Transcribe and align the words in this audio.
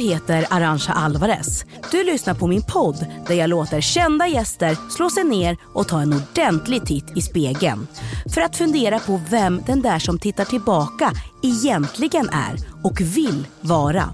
Jag 0.00 0.06
heter 0.06 0.46
Arantxa 0.50 0.92
Alvarez. 0.92 1.64
Du 1.90 2.04
lyssnar 2.04 2.34
på 2.34 2.46
min 2.46 2.62
podd 2.62 3.06
där 3.26 3.34
jag 3.34 3.50
låter 3.50 3.80
kända 3.80 4.26
gäster 4.26 4.76
slå 4.90 5.10
sig 5.10 5.24
ner 5.24 5.56
och 5.74 5.88
ta 5.88 6.00
en 6.00 6.14
ordentlig 6.14 6.86
titt 6.86 7.16
i 7.16 7.22
spegeln. 7.22 7.86
För 8.34 8.40
att 8.40 8.56
fundera 8.56 8.98
på 8.98 9.20
vem 9.30 9.62
den 9.66 9.82
där 9.82 9.98
som 9.98 10.18
tittar 10.18 10.44
tillbaka 10.44 11.12
egentligen 11.42 12.28
är 12.28 12.56
och 12.82 13.00
vill 13.00 13.46
vara. 13.60 14.12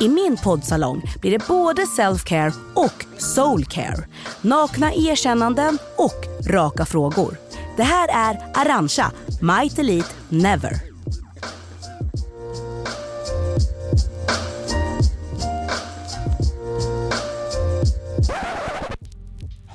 I 0.00 0.08
min 0.08 0.36
poddsalong 0.36 1.02
blir 1.20 1.38
det 1.38 1.48
både 1.48 1.82
self-care 1.82 2.52
och 2.74 3.04
soul-care. 3.18 4.04
Nakna 4.40 4.94
erkännanden 4.94 5.78
och 5.96 6.50
raka 6.50 6.84
frågor. 6.84 7.36
Det 7.76 7.82
här 7.82 8.08
är 8.08 8.38
Arantxa, 8.54 9.12
Might 9.40 9.78
Elite 9.78 10.08
Never. 10.28 10.87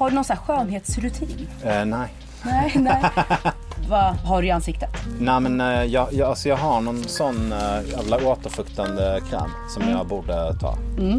Har 0.03 0.09
du 0.09 0.16
någon 0.16 0.23
sån 0.23 0.38
skönhetsrutin? 0.38 1.48
Eh, 1.63 1.85
nej. 1.85 2.13
Nej, 2.45 2.71
nej. 2.75 3.04
Vad 3.90 4.15
har 4.15 4.41
du 4.41 4.48
i 4.48 4.51
ansiktet? 4.51 4.90
Nej 5.20 5.40
men 5.40 5.62
eh, 5.62 5.84
jag, 5.84 6.13
jag, 6.13 6.29
alltså 6.29 6.49
jag 6.49 6.57
har 6.57 6.82
någon 6.82 7.04
sån 7.04 7.54
uh, 7.54 7.90
jävla 7.91 8.18
återfuktande 8.27 9.21
kräm 9.29 9.49
som 9.70 9.90
jag 9.90 10.07
borde 10.07 10.54
ta. 10.59 10.77
Eh, 10.99 11.18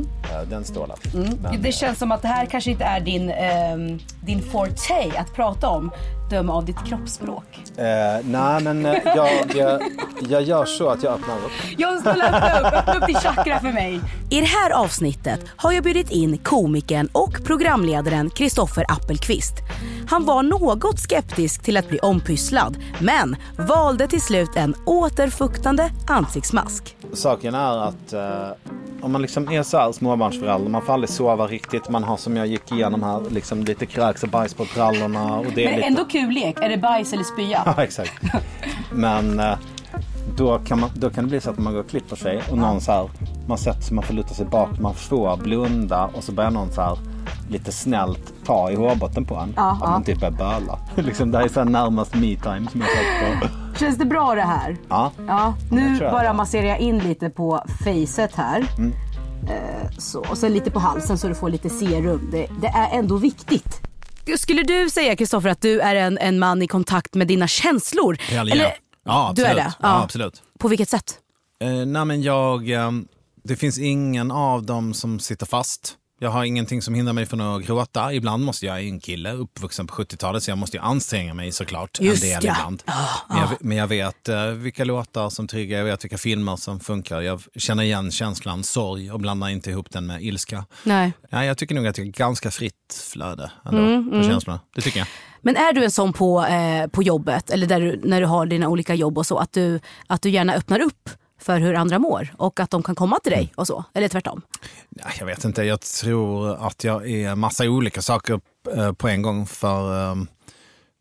den 0.51 0.65
står 0.65 0.87
där. 0.87 0.97
Men, 1.43 1.63
Det 1.63 1.73
känns 1.73 1.99
som 1.99 2.13
att 2.13 2.23
det 2.23 2.29
här 2.29 2.47
kanske 2.47 2.71
inte 2.71 2.85
är 2.85 3.01
din, 3.01 3.31
ehm, 3.31 3.99
din 4.25 4.43
forte 4.43 5.13
att 5.19 5.35
prata 5.35 5.69
om. 5.69 5.91
Döma 6.31 6.53
av 6.55 6.65
ditt 6.65 6.85
kroppsspråk. 6.87 7.45
eh, 7.77 7.85
nej 8.25 8.61
men 8.63 8.87
eh, 8.87 8.95
jag, 9.05 9.31
jag, 9.57 9.83
jag 10.29 10.43
gör 10.43 10.65
så 10.65 10.89
att 10.89 11.03
jag 11.03 11.13
öppnar 11.13 11.37
upp. 11.37 11.79
Jag 11.79 12.01
ska 12.01 12.11
öppna 12.11 12.61
upp, 12.61 12.73
öppna 12.75 12.95
upp 12.95 13.07
din 13.07 13.17
chakra 13.17 13.61
för 13.61 13.73
mig. 13.73 14.01
I 14.31 14.41
det 14.41 14.47
här 14.47 14.71
avsnittet 14.71 15.41
har 15.57 15.73
jag 15.73 15.85
bjudit 15.85 16.11
in 16.11 16.39
komikern 16.39 17.09
och 17.13 17.45
programledaren 17.45 18.31
Kristoffer 18.31 18.85
Appelqvist. 18.89 19.55
Han 20.09 20.25
var 20.25 20.43
något 20.43 20.99
skeptisk 21.01 21.63
till 21.63 21.77
att 21.77 21.89
bli 21.89 21.99
ompysslad 21.99 22.77
men 23.01 23.37
valde 23.59 24.07
till 24.09 24.23
slut 24.23 24.51
en 24.57 24.75
återfuktande 24.87 25.91
ansiktsmask. 26.09 26.97
Saken 27.13 27.55
är 27.55 27.79
att 27.89 28.13
eh, 28.13 28.49
om 29.01 29.13
man 29.13 29.23
liksom 29.23 29.49
är 29.53 29.63
så 29.63 29.79
här 29.79 29.93
småbarnsförälder, 30.33 30.71
man 30.71 30.83
får 30.83 30.93
aldrig 30.93 31.11
sova 31.11 31.47
riktigt. 31.47 31.89
Man 31.89 32.05
har 32.05 32.17
som 32.17 32.37
jag 32.37 32.47
gick 32.47 32.73
igenom 32.73 33.03
här, 33.03 33.21
liksom 33.31 33.65
lite 33.65 33.87
kräks 33.87 34.23
och 34.23 34.29
bajs 34.29 34.55
på 34.55 34.67
brallorna. 34.75 35.35
Och 35.39 35.47
det 35.55 35.65
är 35.65 35.69
Men 35.69 35.77
lite... 35.77 35.89
ändå 35.89 36.05
kul 36.05 36.31
lek. 36.31 36.57
Är 36.61 36.69
det 36.69 36.77
bajs 36.79 37.13
eller 37.13 37.25
spya? 37.25 37.63
Ja, 37.77 37.83
exakt. 37.83 38.13
Men 38.93 39.41
eh, 39.41 39.55
då 40.37 40.59
kan, 40.59 40.81
man, 40.81 40.91
då 40.95 41.11
kan 41.11 41.25
det 41.25 41.31
bli 41.31 41.41
så 41.41 41.51
att 41.51 41.59
man 41.59 41.73
går 41.73 41.81
och 41.81 41.91
klipper 41.91 42.17
sig 42.17 42.43
och 42.51 42.59
någon 42.59 42.81
så 42.81 42.93
här, 42.93 43.09
man 43.49 43.59
sätter 43.59 43.81
sig, 43.83 43.95
man 43.95 44.05
får 44.05 44.15
luta 44.15 44.35
sig 44.35 44.47
bak, 44.47 44.69
man 44.81 44.95
får 44.95 45.37
blunda 45.37 46.05
och 46.15 46.25
så 46.25 46.33
börjar 46.33 46.51
någon 46.51 46.73
så 46.73 46.81
här 46.81 46.99
lite 47.51 47.73
snällt 47.73 48.35
ta 48.47 48.71
i 48.71 48.75
hårbotten 48.75 49.25
på 49.25 49.35
en. 49.35 49.53
Ja, 49.57 49.71
att 49.83 49.91
man 49.91 50.05
typ 50.05 50.23
är 50.23 50.31
böla. 50.31 50.79
liksom, 50.95 51.31
det 51.31 51.39
här 51.39 51.45
är 51.45 51.49
så 51.49 51.61
här 51.61 51.67
närmast 51.67 52.15
me-time 52.15 52.67
som 52.71 52.81
jag 52.81 52.91
sagt 52.91 53.41
på. 53.41 53.49
Känns 53.79 53.99
det 53.99 54.05
bra 54.05 54.35
det 54.35 54.43
här? 54.43 54.77
Ja, 54.89 55.11
Ja, 55.29 55.55
nu 55.71 55.99
bara 56.01 56.33
masserar 56.33 56.67
jag 56.67 56.79
in 56.79 56.99
lite 56.99 57.31
på 57.31 57.65
facet 57.85 58.35
här. 58.35 58.65
Mm. 58.79 58.93
Eh, 59.51 59.91
så, 59.99 60.21
och 60.21 60.39
sen 60.39 60.53
lite 60.53 60.71
på 60.71 60.79
halsen 60.79 61.19
så 61.19 61.29
du 61.29 61.35
får 61.35 61.51
lite 61.51 61.71
serum. 61.71 62.29
Det, 62.33 62.49
det 62.61 62.67
är 62.67 62.99
ändå 62.99 63.17
viktigt. 63.17 63.81
Skulle 64.39 64.63
du 64.63 64.91
säga 64.91 65.17
Kristoffer 65.17 65.49
att 65.49 65.61
du 65.61 65.81
är 65.81 65.95
en, 65.95 66.19
en 66.19 66.39
man 66.39 66.63
i 66.63 66.67
kontakt 66.67 67.15
med 67.15 67.27
dina 67.27 67.49
känslor? 67.49 68.17
Helgen, 68.21 68.59
ja. 68.59 68.73
Ja, 69.05 69.33
du 69.37 69.45
är 69.45 69.51
absolut. 69.51 69.65
det? 69.65 69.75
Ja, 69.83 70.03
absolut. 70.03 70.43
På 70.59 70.69
vilket 70.69 70.89
sätt? 70.89 71.19
Eh, 71.61 71.87
nej, 71.87 72.05
men 72.05 72.23
jag, 72.23 72.71
eh, 72.71 72.91
det 73.45 73.57
finns 73.57 73.79
ingen 73.79 74.31
av 74.31 74.67
dem 74.67 74.95
som 74.95 75.19
sitter 75.19 75.47
fast. 75.47 75.97
Jag 76.25 76.31
har 76.31 76.45
ingenting 76.45 76.83
som 76.83 76.95
hindrar 76.95 77.13
mig 77.13 77.27
från 77.27 77.41
att 77.41 77.63
gråta. 77.63 78.13
Ibland 78.13 78.45
måste 78.45 78.67
jag, 78.67 78.77
jag 78.77 78.85
är 78.85 78.89
en 78.89 79.01
kille 79.01 79.33
uppvuxen 79.33 79.87
på 79.87 79.95
70-talet 79.95 80.43
så 80.43 80.51
jag 80.51 80.59
måste 80.59 80.77
ju 80.77 80.83
anstränga 80.83 81.35
mig 81.35 81.53
såklart 81.53 82.01
Just 82.01 82.25
en 82.25 82.31
del 82.31 82.45
ja. 82.45 82.53
ibland. 82.53 82.83
men, 83.29 83.39
jag, 83.39 83.49
men 83.61 83.77
jag 83.77 83.87
vet 83.87 84.29
eh, 84.29 84.47
vilka 84.47 84.85
låtar 84.85 85.31
som 85.31 85.47
triggar, 85.47 85.79
jag 85.79 85.85
vet 85.85 86.05
vilka 86.05 86.19
filmer 86.19 86.57
som 86.57 86.81
funkar. 86.81 87.21
Jag 87.21 87.43
känner 87.57 87.83
igen 87.83 88.11
känslan 88.11 88.63
sorg 88.65 89.13
och 89.13 89.21
blandar 89.21 89.49
inte 89.49 89.71
ihop 89.71 89.91
den 89.91 90.07
med 90.07 90.23
ilska. 90.23 90.65
Nej. 90.85 91.13
Ja, 91.31 91.45
jag 91.45 91.59
tycker 91.59 91.75
nog 91.75 91.87
att 91.87 91.99
jag 91.99 92.07
är 92.07 92.11
ganska 92.11 92.51
fritt 92.51 93.05
flöde 93.13 93.51
ändå 93.65 93.79
Mm, 93.85 94.11
på 94.11 94.23
känslorna. 94.23 94.61
Det 94.75 94.81
tycker 94.81 94.99
jag. 94.99 95.09
Men 95.43 95.57
är 95.57 95.73
du 95.73 95.85
en 95.85 95.91
sån 95.91 96.13
på, 96.13 96.45
eh, 96.45 96.87
på 96.87 97.03
jobbet 97.03 97.51
eller 97.51 97.67
där 97.67 97.81
du, 97.81 98.01
när 98.05 98.21
du 98.21 98.27
har 98.27 98.47
dina 98.47 98.69
olika 98.69 98.95
jobb 98.95 99.19
och 99.19 99.27
så 99.27 99.39
att 99.39 99.53
du, 99.53 99.81
att 100.07 100.23
du 100.23 100.31
gärna 100.31 100.55
öppnar 100.55 100.81
upp 100.81 101.11
för 101.45 101.59
hur 101.61 101.75
andra 101.75 101.99
mår 101.99 102.35
och 102.39 102.61
att 102.61 102.71
de 102.71 102.83
kan 102.83 102.95
komma 102.95 103.19
till 103.23 103.33
dig 103.33 103.53
och 103.57 103.67
så? 103.67 103.85
Eller 103.95 104.09
tvärtom? 104.09 104.43
Ja, 104.91 105.05
Jag 105.19 105.27
vet 105.27 105.45
inte, 105.45 105.63
jag 105.63 105.81
tror 105.81 106.67
att 106.67 106.85
jag 106.85 107.11
är 107.11 107.35
massa 107.35 107.65
olika 107.65 108.03
saker 108.03 108.41
eh, 108.77 108.93
på 108.93 109.09
en 109.09 109.23
gång. 109.23 109.47
För, 109.47 110.11
eh, 110.11 110.15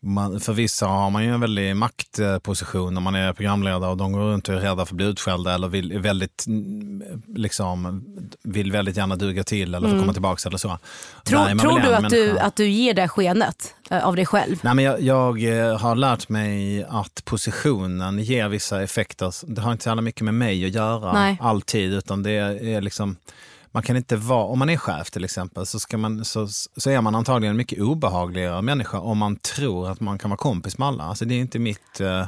man, 0.03 0.39
för 0.39 0.53
vissa 0.53 0.87
har 0.87 1.09
man 1.09 1.23
ju 1.23 1.33
en 1.33 1.39
väldig 1.39 1.75
maktposition 1.75 2.93
när 2.93 3.01
man 3.01 3.15
är 3.15 3.33
programledare 3.33 3.91
och 3.91 3.97
de 3.97 4.11
går 4.11 4.19
runt 4.19 4.49
och 4.49 4.55
är 4.55 4.59
rädda 4.59 4.75
för 4.75 4.81
att 4.81 4.91
bli 4.91 5.05
utskällda 5.05 5.53
eller 5.53 5.67
vill, 5.67 5.99
väldigt, 5.99 6.45
mm, 6.47 7.03
liksom, 7.35 8.03
vill 8.43 8.71
väldigt 8.71 8.97
gärna 8.97 9.15
duga 9.15 9.43
till 9.43 9.75
eller 9.75 9.89
få 9.89 9.99
komma 9.99 10.13
tillbaka 10.13 10.49
eller 10.49 10.57
så. 10.57 10.77
Tror, 11.23 11.59
tror 11.59 11.79
du 11.79 11.93
att, 11.93 12.09
du 12.09 12.39
att 12.39 12.55
du 12.55 12.69
ger 12.69 12.93
det 12.93 13.07
skenet 13.07 13.75
eh, 13.89 14.07
av 14.07 14.15
dig 14.15 14.25
själv? 14.25 14.55
Nej, 14.61 14.75
men 14.75 14.85
jag, 14.85 15.01
jag 15.01 15.43
eh, 15.43 15.77
har 15.77 15.95
lärt 15.95 16.29
mig 16.29 16.83
att 16.89 17.25
positionen 17.25 18.19
ger 18.19 18.49
vissa 18.49 18.83
effekter. 18.83 19.33
Det 19.55 19.61
har 19.61 19.71
inte 19.71 19.83
så 19.83 19.95
mycket 19.95 20.21
med 20.21 20.33
mig 20.33 20.65
att 20.65 20.73
göra 20.73 21.13
Nej. 21.13 21.37
alltid, 21.41 21.93
utan 21.93 22.23
det 22.23 22.31
är 22.31 22.81
liksom 22.81 23.15
man 23.73 23.83
kan 23.83 23.97
inte 23.97 24.15
vara, 24.15 24.43
om 24.43 24.59
man 24.59 24.69
är 24.69 24.77
chef 24.77 25.11
till 25.11 25.23
exempel, 25.23 25.65
så, 25.65 25.79
ska 25.79 25.97
man, 25.97 26.25
så, 26.25 26.47
så 26.77 26.89
är 26.89 27.01
man 27.01 27.15
antagligen 27.15 27.51
en 27.51 27.57
mycket 27.57 27.79
obehagligare 27.79 28.61
människa 28.61 28.99
om 28.99 29.17
man 29.17 29.35
tror 29.35 29.89
att 29.89 29.99
man 29.99 30.17
kan 30.17 30.29
vara 30.29 30.37
kompis 30.37 30.77
med 30.77 30.87
alla. 30.87 31.03
Alltså 31.03 31.25
det, 31.25 31.35
är 31.35 31.39
inte 31.39 31.59
mitt, 31.59 31.99
eh, 31.99 32.27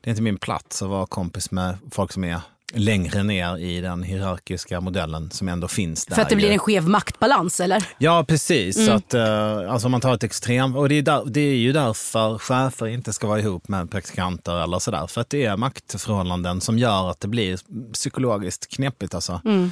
det 0.00 0.08
är 0.08 0.10
inte 0.10 0.22
min 0.22 0.38
plats 0.38 0.82
att 0.82 0.88
vara 0.88 1.06
kompis 1.06 1.50
med 1.50 1.78
folk 1.90 2.12
som 2.12 2.24
är 2.24 2.40
längre 2.74 3.22
ner 3.22 3.58
i 3.58 3.80
den 3.80 4.02
hierarkiska 4.02 4.80
modellen 4.80 5.30
som 5.30 5.48
ändå 5.48 5.68
finns 5.68 6.06
där. 6.06 6.14
För 6.14 6.22
att 6.22 6.28
det 6.28 6.36
blir 6.36 6.50
en 6.50 6.58
skev 6.58 6.88
maktbalans 6.88 7.60
eller? 7.60 7.84
Ja, 7.98 8.24
precis. 8.28 8.76
Mm. 8.76 8.86
Så 8.86 8.92
att, 8.92 9.14
eh, 9.14 9.72
alltså 9.72 9.86
om 9.86 9.92
man 9.92 10.00
tar 10.00 10.14
ett 10.14 10.24
extrem... 10.24 10.76
Och 10.76 10.88
det 10.88 10.94
är, 10.94 11.02
där, 11.02 11.22
det 11.26 11.40
är 11.40 11.56
ju 11.56 11.72
därför 11.72 12.38
chefer 12.38 12.86
inte 12.86 13.12
ska 13.12 13.26
vara 13.26 13.40
ihop 13.40 13.68
med 13.68 13.90
praktikanter 13.90 14.62
eller 14.62 14.78
sådär. 14.78 15.06
För 15.06 15.20
att 15.20 15.30
det 15.30 15.44
är 15.44 15.56
maktförhållanden 15.56 16.60
som 16.60 16.78
gör 16.78 17.10
att 17.10 17.20
det 17.20 17.28
blir 17.28 17.58
psykologiskt 17.92 18.74
knepigt. 18.74 19.14
Alltså. 19.14 19.40
Mm. 19.44 19.70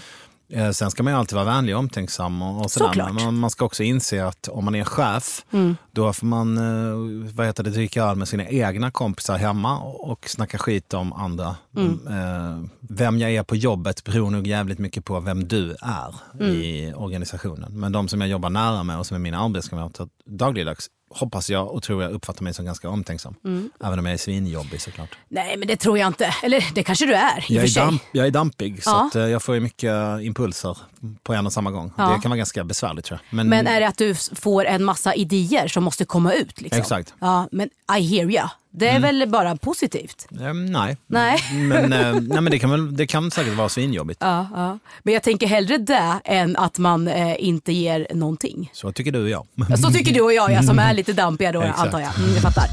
Eh, 0.55 0.71
Sen 0.71 0.91
ska 0.91 1.03
man 1.03 1.13
ju 1.13 1.19
alltid 1.19 1.35
vara 1.35 1.45
vänlig 1.45 1.75
och 1.75 1.79
omtänksam 1.79 2.43
och, 2.43 2.61
och 2.65 2.71
sådär. 2.71 3.13
Men 3.13 3.35
man, 3.39 3.51
ska 3.51 3.65
också 3.65 3.83
inse 3.83 4.27
att 4.27 4.49
om 4.49 4.65
man 4.65 4.75
är 4.75 4.85
chef, 4.85 5.45
Mm. 5.53 5.77
då 5.93 6.13
får 6.13 6.27
man 6.27 6.59
eh, 6.59 7.33
vad 7.35 7.47
heter 7.47 7.63
det, 7.63 7.71
dricka 7.71 8.05
öl 8.05 8.17
med 8.17 8.29
sina 8.29 8.49
egna 8.49 8.91
kompisar 8.91 9.37
hemma 9.39 9.79
och, 9.79 10.11
och 10.11 10.29
snacka 10.29 10.59
skit 10.59 10.95
om 10.95 11.13
andra. 11.13 11.57
Mm. 11.77 12.01
Eh, 12.09 12.65
Vem 12.81 13.19
jag 13.19 13.31
är 13.35 13.43
på 13.43 13.57
jobbet 13.57 14.05
beror 14.05 14.31
nog 14.31 14.47
jävligt 14.47 14.79
mycket 14.79 15.05
på 15.05 15.21
vem 15.21 15.49
du 15.49 15.71
är 15.83 16.15
Mm. 16.41 16.53
i 16.57 16.93
organisationen. 16.97 17.81
Men 17.81 17.93
de 17.93 18.09
som 18.09 18.21
jag 18.21 18.31
jobbar 18.31 18.51
nära 18.51 18.83
med 18.83 18.99
och 18.99 19.07
som 19.07 19.15
är 19.15 19.19
mina 19.19 19.39
arbetskamrater 19.45 20.09
dagligdags 20.27 20.87
hoppas 21.15 21.51
jag 21.51 21.71
och 21.73 21.83
tror 21.83 22.03
jag 22.03 22.13
uppfattar 22.13 22.43
mig 22.45 22.55
som 22.55 22.65
ganska 22.65 22.89
omtänksam. 22.89 23.35
Mm. 23.45 23.71
Även 23.85 23.99
om 23.99 24.07
jag 24.07 24.13
är 24.15 24.19
svinjobbig 24.19 24.81
såklart. 24.81 25.19
Nej 25.29 25.57
men 25.57 25.69
det 25.69 25.77
tror 25.77 25.99
jag 25.99 26.07
inte. 26.07 26.35
Eller 26.43 26.65
det 26.75 26.83
kanske 26.83 27.07
du 27.07 27.15
är 27.15 27.45
Jag 27.49 27.65
är, 27.65 27.69
sig. 27.69 27.83
damp, 27.83 28.03
jag 28.13 28.27
är 28.27 28.31
dampig 28.31 28.83
så 28.85 28.91
Ja. 28.91 29.07
att, 29.07 29.17
eh, 29.17 29.23
jag 29.23 29.43
får 29.43 29.61
mycket 29.61 29.93
impulser 30.23 30.79
på 31.23 31.35
en 31.35 31.47
och 31.47 31.53
samma 31.53 31.71
gång. 31.71 31.93
Ja. 31.97 32.05
Det 32.17 32.23
kan 32.23 32.31
vara 32.31 32.37
ganska 32.39 32.65
besvärligt 32.65 33.05
tror 33.05 33.21
jag. 33.31 33.37
Men, 33.37 33.49
Men 33.49 33.67
är 33.67 33.81
det 33.81 33.89
att 33.89 33.99
du 33.99 34.15
får 34.15 34.65
en 34.65 34.85
massa 34.85 35.15
idéer 35.15 35.69
som 35.69 35.85
måste 35.85 36.05
komma 36.05 36.33
ut? 36.33 36.61
Liksom? 36.61 36.81
Exakt. 36.81 37.15
Ja, 37.21 37.49
men 37.53 37.69
I 37.99 38.01
hear 38.17 38.31
ya. 38.31 38.51
Det 38.77 38.89
är 38.89 39.01
väl 39.01 39.29
bara 39.29 39.57
positivt? 39.57 40.27
Eh, 40.41 40.55
nej. 40.55 40.97
Nej. 41.07 41.39
Men, 41.53 41.93
eh, 41.93 42.13
nej, 42.13 42.41
men 42.41 42.45
det, 42.45 42.59
kan 42.59 42.71
väl, 42.71 42.97
det 42.97 43.07
kan 43.07 43.31
säkert 43.31 43.55
vara 43.55 43.69
svinjobbigt. 43.69 44.21
Ja, 44.23 44.47
ja. 44.55 44.79
Men 45.03 45.15
jag 45.15 45.23
tänker 45.23 45.47
hellre 45.47 45.79
det 45.79 46.21
än 46.25 46.57
att 46.57 46.79
man 46.79 47.09
eh, 47.09 47.45
inte 47.45 47.73
ger 47.73 48.07
någonting. 48.15 48.71
Så 48.73 48.93
tycker 48.93 49.13
du 49.13 49.23
och 49.23 49.29
jag. 49.29 49.47
Så 49.79 49.91
tycker 49.91 50.15
du 50.15 50.21
och 50.21 50.33
jag, 50.33 50.53
ja, 50.53 50.63
som 50.63 50.79
är 50.79 50.95
lite 50.95 51.13
dampiga 51.13 51.53
då 51.53 51.61
Exakt. 51.63 51.79
antar 51.81 52.01
jag. 52.01 52.19
Mm, 52.19 52.33
jag 52.33 52.43
fattar. 52.43 52.65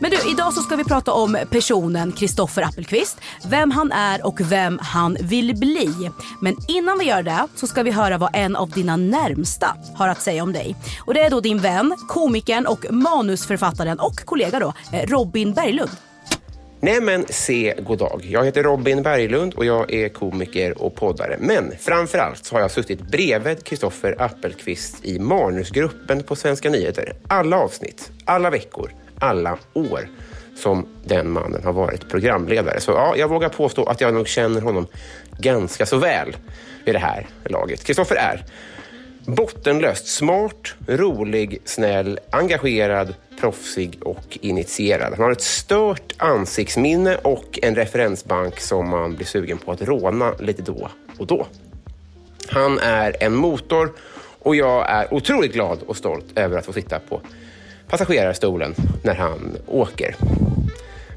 Men 0.00 0.10
du, 0.10 0.30
idag 0.30 0.52
så 0.52 0.60
ska 0.60 0.76
vi 0.76 0.84
prata 0.84 1.12
om 1.12 1.38
personen 1.50 2.12
Kristoffer 2.12 2.62
Appelqvist, 2.62 3.18
vem 3.50 3.70
han 3.70 3.92
är 3.92 4.26
och 4.26 4.40
vem 4.40 4.78
han 4.82 5.16
vill 5.20 5.56
bli. 5.56 6.10
Men 6.40 6.56
innan 6.68 6.98
vi 6.98 7.04
gör 7.04 7.22
det 7.22 7.46
så 7.54 7.66
ska 7.66 7.82
vi 7.82 7.90
höra 7.90 8.18
vad 8.18 8.30
en 8.32 8.56
av 8.56 8.70
dina 8.70 8.96
närmsta 8.96 9.76
har 9.94 10.08
att 10.08 10.22
säga 10.22 10.42
om 10.42 10.52
dig. 10.52 10.76
Och 11.06 11.14
det 11.14 11.20
är 11.20 11.30
då 11.30 11.40
din 11.40 11.58
vän, 11.58 11.94
komikern 12.08 12.66
och 12.66 12.86
manusförfattaren 12.90 14.00
och 14.00 14.16
kollega 14.16 14.58
då, 14.58 14.72
eh, 14.92 15.06
Robin 15.06 15.52
Berglund. 15.52 15.90
Nej 16.80 17.00
men 17.00 17.24
se 17.28 17.74
god 17.86 17.98
dag. 17.98 18.20
Jag 18.24 18.44
heter 18.44 18.62
Robin 18.62 19.02
Berglund 19.02 19.54
och 19.54 19.64
jag 19.64 19.92
är 19.92 20.08
komiker 20.08 20.82
och 20.82 20.94
poddare. 20.94 21.36
Men 21.40 21.72
framförallt 21.78 22.44
så 22.44 22.54
har 22.54 22.60
jag 22.60 22.70
suttit 22.70 23.00
bredvid 23.00 23.64
Kristoffer 23.64 24.22
Appelqvist 24.22 25.04
i 25.04 25.18
manusgruppen 25.18 26.22
på 26.22 26.36
Svenska 26.36 26.70
nyheter. 26.70 27.12
Alla 27.28 27.58
avsnitt, 27.58 28.10
alla 28.24 28.50
veckor, 28.50 28.90
alla 29.20 29.58
år 29.72 30.08
som 30.56 30.86
den 31.04 31.30
mannen 31.30 31.64
har 31.64 31.72
varit 31.72 32.08
programledare. 32.08 32.80
Så 32.80 32.90
ja, 32.92 33.14
jag 33.16 33.28
vågar 33.28 33.48
påstå 33.48 33.84
att 33.84 34.00
jag 34.00 34.14
nog 34.14 34.28
känner 34.28 34.60
honom 34.60 34.86
ganska 35.38 35.86
så 35.86 35.96
väl 35.96 36.36
vid 36.84 36.94
det 36.94 36.98
här 36.98 37.26
laget. 37.44 37.84
Kristoffer 37.84 38.16
är 38.16 38.44
bottenlöst 39.26 40.06
smart, 40.06 40.74
rolig, 40.86 41.58
snäll, 41.64 42.20
engagerad, 42.30 43.14
proffsig 43.40 43.98
och 44.02 44.38
initierad. 44.40 45.12
Han 45.12 45.24
har 45.24 45.32
ett 45.32 45.42
stört 45.42 46.14
ansiktsminne 46.16 47.16
och 47.16 47.58
en 47.62 47.74
referensbank 47.74 48.60
som 48.60 48.88
man 48.88 49.16
blir 49.16 49.26
sugen 49.26 49.58
på 49.58 49.72
att 49.72 49.82
råna 49.82 50.32
lite 50.40 50.62
då 50.62 50.90
och 51.18 51.26
då. 51.26 51.46
Han 52.48 52.78
är 52.78 53.16
en 53.20 53.34
motor 53.34 53.92
och 54.38 54.56
jag 54.56 54.90
är 54.90 55.14
otroligt 55.14 55.52
glad 55.52 55.78
och 55.86 55.96
stolt 55.96 56.38
över 56.38 56.58
att 56.58 56.66
få 56.66 56.72
sitta 56.72 56.98
på 56.98 57.20
passagerarstolen 57.88 58.74
när 59.02 59.14
han 59.14 59.56
åker. 59.66 60.16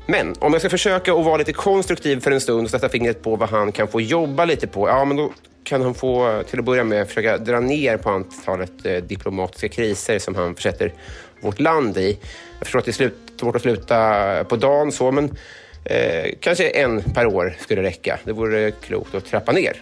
Men 0.05 0.33
om 0.39 0.53
jag 0.53 0.61
ska 0.61 0.69
försöka 0.69 1.13
att 1.13 1.25
vara 1.25 1.37
lite 1.37 1.53
konstruktiv 1.53 2.19
för 2.19 2.31
en 2.31 2.41
stund 2.41 2.63
och 2.63 2.71
sätta 2.71 2.89
fingret 2.89 3.23
på 3.23 3.35
vad 3.35 3.49
han 3.49 3.71
kan 3.71 3.87
få 3.87 4.01
jobba 4.01 4.45
lite 4.45 4.67
på, 4.67 4.87
ja 4.87 5.05
men 5.05 5.17
då 5.17 5.31
kan 5.63 5.81
han 5.81 5.93
få 5.93 6.43
till 6.49 6.59
att 6.59 6.65
börja 6.65 6.83
med 6.83 7.07
försöka 7.07 7.37
dra 7.37 7.59
ner 7.59 7.97
på 7.97 8.09
antalet 8.09 8.85
eh, 8.85 8.95
diplomatiska 8.95 9.69
kriser 9.69 10.19
som 10.19 10.35
han 10.35 10.55
försätter 10.55 10.93
vårt 11.41 11.59
land 11.59 11.97
i. 11.97 12.17
Jag 12.59 12.65
förstår 12.65 12.79
att 12.79 12.85
det 12.85 12.91
är 12.91 12.93
slut, 12.93 13.17
svårt 13.39 13.55
att 13.55 13.61
sluta 13.61 14.43
på 14.43 14.55
dagen 14.55 14.91
så, 14.91 15.11
men 15.11 15.37
eh, 15.85 16.31
kanske 16.39 16.69
en 16.69 17.03
per 17.03 17.25
år 17.25 17.55
skulle 17.59 17.83
räcka. 17.83 18.19
Det 18.23 18.31
vore 18.31 18.71
klokt 18.71 19.15
att 19.15 19.25
trappa 19.25 19.51
ner. 19.51 19.81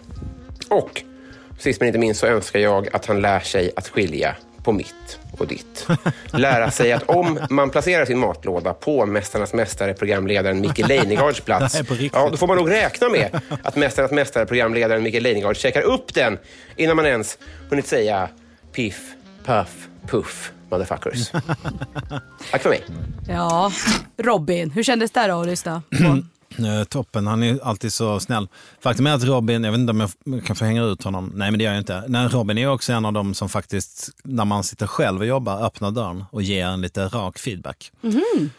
Och 0.70 1.04
sist 1.60 1.80
men 1.80 1.88
inte 1.88 2.00
minst 2.00 2.20
så 2.20 2.28
önskar 2.28 2.60
jag 2.60 2.88
att 2.96 3.06
han 3.06 3.22
lär 3.22 3.40
sig 3.40 3.72
att 3.76 3.88
skilja 3.88 4.36
på 4.64 4.72
mitt 4.72 5.20
och 5.42 5.48
ditt. 5.48 5.88
Lära 6.26 6.72
sig 6.72 6.92
att 6.92 7.04
om 7.04 7.40
man 7.50 7.70
placerar 7.70 8.06
sin 8.06 8.20
matlåda 8.20 8.74
på 8.74 9.06
Mästarnas 9.06 9.54
mästare, 9.54 9.94
programledaren 9.94 10.62
Micke 10.62 10.88
Leijnegards 10.88 11.42
plats, 11.46 11.82
Nej, 11.90 12.10
ja, 12.14 12.30
då 12.30 12.38
får 12.38 12.48
man 12.48 12.58
nog 12.58 12.72
räkna 12.72 13.10
med 13.10 13.42
att 13.64 13.76
Mästarnas 13.76 14.12
mästare, 14.12 14.46
programledaren 14.46 15.04
Micke 15.04 15.22
Leijnegard 15.22 15.58
checkar 15.58 15.82
upp 15.82 16.14
den 16.14 16.38
innan 16.76 16.96
man 16.96 17.06
ens 17.06 17.38
hunnit 17.70 17.88
säga 17.88 18.30
piff, 18.72 19.14
puff, 19.46 19.88
puff, 20.08 20.52
motherfuckers. 20.70 21.32
Tack 22.52 22.62
för 22.62 22.70
mig. 22.70 22.84
Ja, 23.28 23.72
Robin, 24.18 24.72
hur 24.72 24.84
kändes 24.84 25.12
det 25.12 25.28
då 25.28 25.42
att 25.42 25.48
lyssna 25.48 25.82
på? 25.90 26.24
Eh, 26.66 26.84
toppen, 26.84 27.28
han 27.28 27.44
är 27.44 27.60
alltid 27.64 27.94
så 27.94 28.20
snäll. 28.20 28.48
Faktum 28.82 29.08
är 29.08 29.14
att 29.14 29.24
Robin, 29.24 29.64
jag 29.64 29.72
vet 29.72 29.80
inte 29.80 29.92
om 29.92 30.08
jag 30.24 30.46
kan 30.46 30.56
få 30.56 30.66
hänga 30.66 30.84
ut 30.84 31.04
honom, 31.04 31.32
nej 31.36 31.52
men 31.52 31.58
det 31.58 31.64
gör 31.64 31.72
jag 31.72 31.82
inte. 31.82 32.04
Nej, 32.08 32.28
Robin 32.28 32.58
är 32.58 32.68
också 32.70 32.94
en 32.94 33.06
av 33.06 33.14
dem 33.14 33.34
som 33.34 33.50
faktiskt, 33.50 34.10
när 34.24 34.46
man 34.46 34.64
sitter 34.64 34.88
själv 34.88 35.20
och 35.20 35.26
jobbar, 35.28 35.66
öppnar 35.66 35.92
dörren 35.92 36.24
och 36.32 36.42
ger 36.42 36.66
en 36.68 36.82
lite 36.82 37.06
rak 37.08 37.38
feedback. 37.40 37.92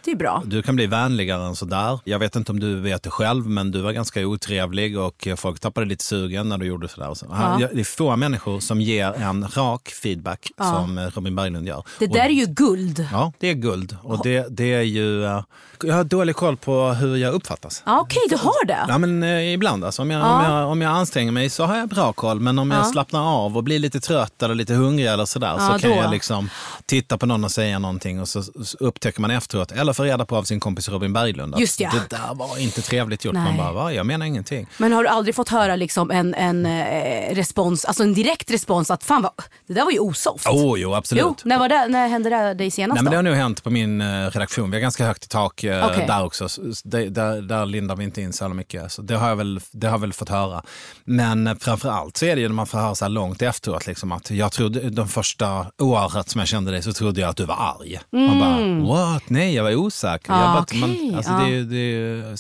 Det 0.05 0.11
är 0.11 0.17
bra. 0.17 0.43
Du 0.47 0.63
kan 0.63 0.77
bli 0.77 0.87
vänligare 0.87 1.45
än 1.47 1.57
sådär. 1.57 1.99
Jag 2.05 2.19
vet 2.19 2.37
inte 2.37 2.53
om 2.53 2.61
du 2.61 2.81
vet 2.81 3.03
det 3.03 3.11
själv, 3.11 3.47
men 3.47 3.71
du 3.71 3.81
var 3.81 3.93
ganska 3.93 4.27
otrevlig 4.27 4.99
och 4.99 5.29
folk 5.37 5.61
tappade 5.61 5.87
lite 5.87 6.05
sugen 6.05 6.49
när 6.49 6.59
du 6.59 6.67
gjorde 6.67 6.89
sådär. 6.89 7.09
Och 7.09 7.17
så. 7.17 7.33
Han- 7.33 7.61
Det 7.61 7.81
är 7.81 7.85
få 7.85 8.17
människor 8.17 8.61
som 8.61 8.81
ger 8.81 9.13
en 9.13 9.49
rak 9.49 9.89
feedback 9.89 10.51
som 10.59 10.99
eh, 10.99 11.07
Robin 11.15 11.37
Berglund 11.37 11.67
gör. 11.69 11.83
Det 11.99 12.07
Och- 12.09 12.15
där 12.15 12.25
är 12.25 12.29
ju 12.31 12.47
guld. 12.47 13.07
Ja, 13.13 13.33
det 13.39 13.49
är 13.51 13.55
guld. 13.55 13.97
Och 14.03 14.23
det, 14.23 14.47
det 14.51 14.73
är 14.75 14.83
ju... 14.83 15.25
eh, 15.25 15.43
Jag 15.83 15.95
har 15.95 16.05
dålig 16.05 16.37
koll 16.37 16.57
på 16.57 16.89
hur 16.89 17.17
jag 17.17 17.35
uppfattas. 17.35 17.83
Ja, 17.91 18.01
Okej, 18.01 18.23
du 18.29 18.37
har 18.37 18.65
det. 18.67 18.85
Ja, 18.89 18.99
men 18.99 19.23
eh, 19.23 19.53
ibland 19.53 19.85
alltså. 19.85 20.03
Om 20.03 20.11
jag, 20.11 20.21
Ja. 20.21 20.37
om, 20.39 20.45
jag, 20.55 20.69
om 20.71 20.81
jag 20.83 20.93
anstränger 20.93 21.33
mig 21.33 21.51
så 21.51 21.65
har 21.65 21.77
jag 21.77 21.89
bra 21.89 22.13
koll. 22.13 22.41
Men 22.41 22.59
om 22.59 22.71
jag 22.71 22.81
Ja. 22.81 22.85
slappnar 22.85 23.21
av 23.23 23.57
och 23.57 23.65
blir 23.65 23.79
lite 23.79 24.01
trött 24.01 24.43
eller 24.43 24.55
lite 24.55 24.75
hungrig 24.75 25.07
eller 25.07 25.25
sådär 25.25 25.55
Ja, 25.59 25.67
så 25.73 25.79
kan 25.79 25.91
då. 25.91 25.97
jag 25.97 26.11
liksom 26.11 26.51
titta 26.87 27.19
på 27.19 27.27
någon 27.27 27.45
och 27.45 27.51
säga 27.51 27.79
någonting 27.79 28.21
och 28.21 28.29
så, 28.29 28.43
så 28.43 28.77
upptäcker 28.81 29.21
man 29.21 29.31
efteråt, 29.31 29.73
eller 29.73 29.93
får 29.93 30.05
reda 30.05 30.25
på 30.25 30.37
av 30.37 30.43
sin 30.43 30.61
kompis 30.61 30.89
Robin 30.89 31.13
Berglund 31.13 31.55
att 31.55 31.61
Just 31.61 31.81
ja. 31.81 31.91
det 31.93 32.17
där 32.17 32.35
var 32.35 32.59
inte 32.59 32.83
trevligt 32.83 33.25
gjort. 33.25 33.35
Nej. 33.35 33.45
Man 33.45 33.57
bara, 33.57 33.73
va? 33.73 33.93
Jag 33.93 34.07
menar 34.07 34.27
ingenting. 34.27 34.67
Men 34.79 34.93
har 34.93 35.03
du 35.03 35.09
aldrig 35.09 35.35
fått 35.35 35.49
höra 35.49 35.77
liksom 35.77 36.11
en, 36.11 36.35
en 36.35 36.67
eh, 36.67 37.35
respons, 37.35 37.85
alltså 37.85 38.03
en 38.03 38.15
direkt 38.15 38.51
respons 38.51 38.91
att 38.91 39.05
fan 39.05 39.23
vad, 39.23 39.33
det 39.67 39.75
där 39.75 39.85
var 39.85 39.91
ju 39.93 39.99
osoft? 39.99 40.47
Oh, 40.47 40.81
jo, 40.81 40.95
absolut. 40.95 41.23
Jo, 41.27 41.35
när, 41.45 41.59
var 41.59 41.69
det, 41.69 41.87
när 41.89 42.09
hände 42.09 42.31
det 42.31 42.55
dig 42.55 42.71
senast 42.71 42.95
Nej, 42.95 43.03
men 43.05 43.11
det 43.11 43.17
har 43.17 43.23
nog 43.23 43.35
hänt 43.35 43.63
på 43.65 43.71
min 43.71 44.01
eh, 44.01 44.07
redaktion. 44.31 44.71
Vi 44.71 44.77
har 44.77 44.81
ganska 44.83 45.07
högt 45.07 45.25
i 45.25 45.29
tak 45.29 45.65
eh, 45.65 45.87
Okej. 45.87 46.05
där 46.07 46.25
också. 46.25 46.49
Så 46.49 46.63
det, 46.85 47.09
där, 47.09 47.43
där 47.43 47.67
lindar 47.71 47.97
vi 47.97 48.05
inte 48.05 48.23
in 48.23 48.33
så 48.33 48.49
mycket. 48.49 48.93
Så 48.93 49.03
det, 49.03 49.17
har 49.17 49.29
jag 49.29 49.37
väl, 49.37 49.61
det 49.73 49.87
har 49.87 49.95
jag 49.95 49.99
väl 50.01 50.13
fått 50.13 50.29
höra. 50.29 50.63
Men 51.05 51.57
framför 51.61 51.91
allt 51.91 52.17
så 52.17 52.27
är 52.27 52.35
det 52.37 52.43
ju 52.43 52.49
när 52.49 52.55
man 52.55 52.67
får 52.67 52.79
höra 52.79 52.95
så 52.95 53.05
här 53.05 53.11
långt 53.11 53.43
efteråt. 53.43 53.87
Liksom, 53.87 54.13
att 54.13 54.31
jag 54.31 54.53
trodde, 54.53 54.91
de 54.91 55.09
första 55.09 55.67
året 55.79 56.29
som 56.29 56.39
jag 56.39 56.49
kände 56.49 56.71
dig 56.71 56.83
så 56.83 56.93
trodde 56.93 57.21
jag 57.21 57.31
att 57.31 57.37
du 57.37 57.45
var 57.45 57.57
arg. 57.81 58.01
Man 58.13 58.39
bara, 58.41 58.95
what? 58.95 59.23
Nej, 59.31 59.55
jag 59.55 59.65
var 59.65 59.75
osäker. 59.75 60.33
Ah, 60.33 60.41
jag 60.45 60.53
bara, 60.53 60.63
okej, 60.63 60.81
man, 60.81 61.15
alltså, 61.17 61.33
det, 61.33 61.65
det, 61.65 61.77
ju- 61.77 62.37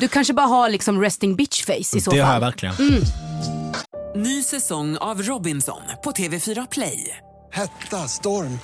Du 0.00 0.08
kanske 0.08 0.32
bara 0.34 0.46
har 0.46 0.68
liksom 0.70 1.00
resting 1.02 1.36
bitch 1.36 1.64
face 1.64 1.96
i 1.96 2.00
så 2.00 2.10
det 2.10 2.18
har 2.18 2.18
jag 2.18 2.26
fall. 2.28 2.40
verkligen. 2.40 2.74
Ny 4.16 4.42
säsong 4.42 4.96
av 4.96 5.22
Robinson 5.22 5.80
på 6.04 6.10
TV4 6.12 6.66
Play. 6.70 7.18
Hetta, 7.52 8.08
storm, 8.08 8.58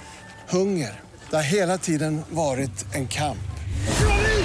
hunger. 0.48 1.00
Det 1.30 1.36
har 1.36 1.42
hela 1.42 1.78
tiden 1.78 2.22
varit 2.30 2.94
en 2.94 3.08
kamp. 3.08 3.38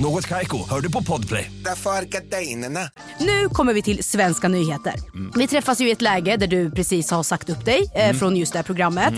Något 0.00 0.26
Kaiko, 0.26 0.68
hör 0.70 0.80
du 0.80 0.92
på 0.92 1.02
Podplay. 1.02 1.50
Därför 1.64 1.90
är 1.90 2.02
gardinerna. 2.02 2.80
Nu 3.20 3.48
kommer 3.48 3.72
vi 3.72 3.82
till 3.82 4.04
svenska 4.04 4.48
nyheter. 4.48 4.94
Vi 5.36 5.46
träffas 5.46 5.80
ju 5.80 5.88
i 5.88 5.90
ett 5.90 6.02
läge 6.02 6.36
där 6.36 6.46
du 6.46 6.70
precis 6.70 7.10
har 7.10 7.22
sagt 7.22 7.50
upp 7.50 7.64
dig 7.64 7.90
eh, 7.94 8.16
från 8.16 8.36
just 8.36 8.52
det 8.52 8.58
här 8.58 8.64
programmet. 8.64 9.14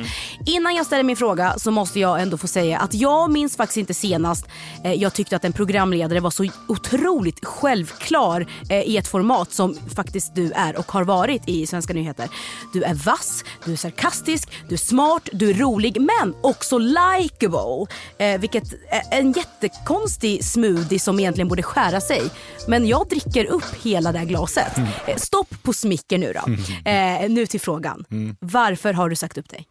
Innan 0.46 0.74
jag 0.74 0.86
ställer 0.86 1.02
min 1.02 1.16
fråga 1.16 1.54
så 1.58 1.70
måste 1.70 2.00
jag 2.00 2.22
ändå 2.22 2.36
få 2.36 2.46
säga 2.46 2.78
att 2.78 2.94
jag 2.94 3.30
minns 3.32 3.56
faktiskt 3.56 3.76
inte 3.76 3.94
senast 3.94 4.46
eh, 4.84 4.92
jag 4.92 5.12
tyckte 5.14 5.36
att 5.36 5.44
en 5.44 5.52
programledare 5.52 6.20
var 6.20 6.30
så 6.30 6.46
otroligt 6.68 7.44
självklar 7.44 8.46
eh, 8.70 8.80
i 8.80 8.96
ett 8.96 9.08
format 9.08 9.52
som 9.52 9.78
faktiskt 9.94 10.34
du 10.34 10.52
är 10.52 10.78
och 10.78 10.92
har 10.92 11.04
varit 11.04 11.42
i 11.48 11.66
svenska 11.66 11.92
nyheter. 11.94 12.28
Du 12.72 12.82
är 12.82 12.94
vass, 12.94 13.44
du 13.64 13.72
är 13.72 13.76
sarkastisk, 13.76 14.48
du 14.68 14.74
är 14.74 14.78
smart, 14.78 15.28
du 15.32 15.50
är 15.50 15.54
rolig 15.54 16.00
men 16.00 16.34
också 16.40 16.78
likeable. 16.78 17.86
Eh, 18.18 18.40
vilket 18.40 18.72
är 18.72 19.18
en 19.18 19.32
jättekonstig 19.32 20.44
smoothie 20.70 20.98
som 20.98 21.20
egentligen 21.20 21.48
borde 21.48 21.62
skära 21.62 22.00
sig. 22.00 22.30
Men 22.68 22.86
jag 22.86 23.08
dricker 23.08 23.44
upp 23.44 23.74
hela 23.82 24.12
det 24.12 24.18
här 24.18 24.26
glaset. 24.26 24.78
Eh, 25.06 25.16
stopp 25.16 25.62
på 25.62 25.72
smicker 25.72 26.18
nu 26.18 26.32
då. 26.32 26.52
Eh, 26.90 27.30
nu 27.30 27.46
till 27.46 27.60
frågan. 27.60 28.04
Varför 28.40 28.92
har 28.92 29.08
du 29.08 29.16
sagt 29.16 29.38
upp 29.38 29.48
dig? 29.48 29.66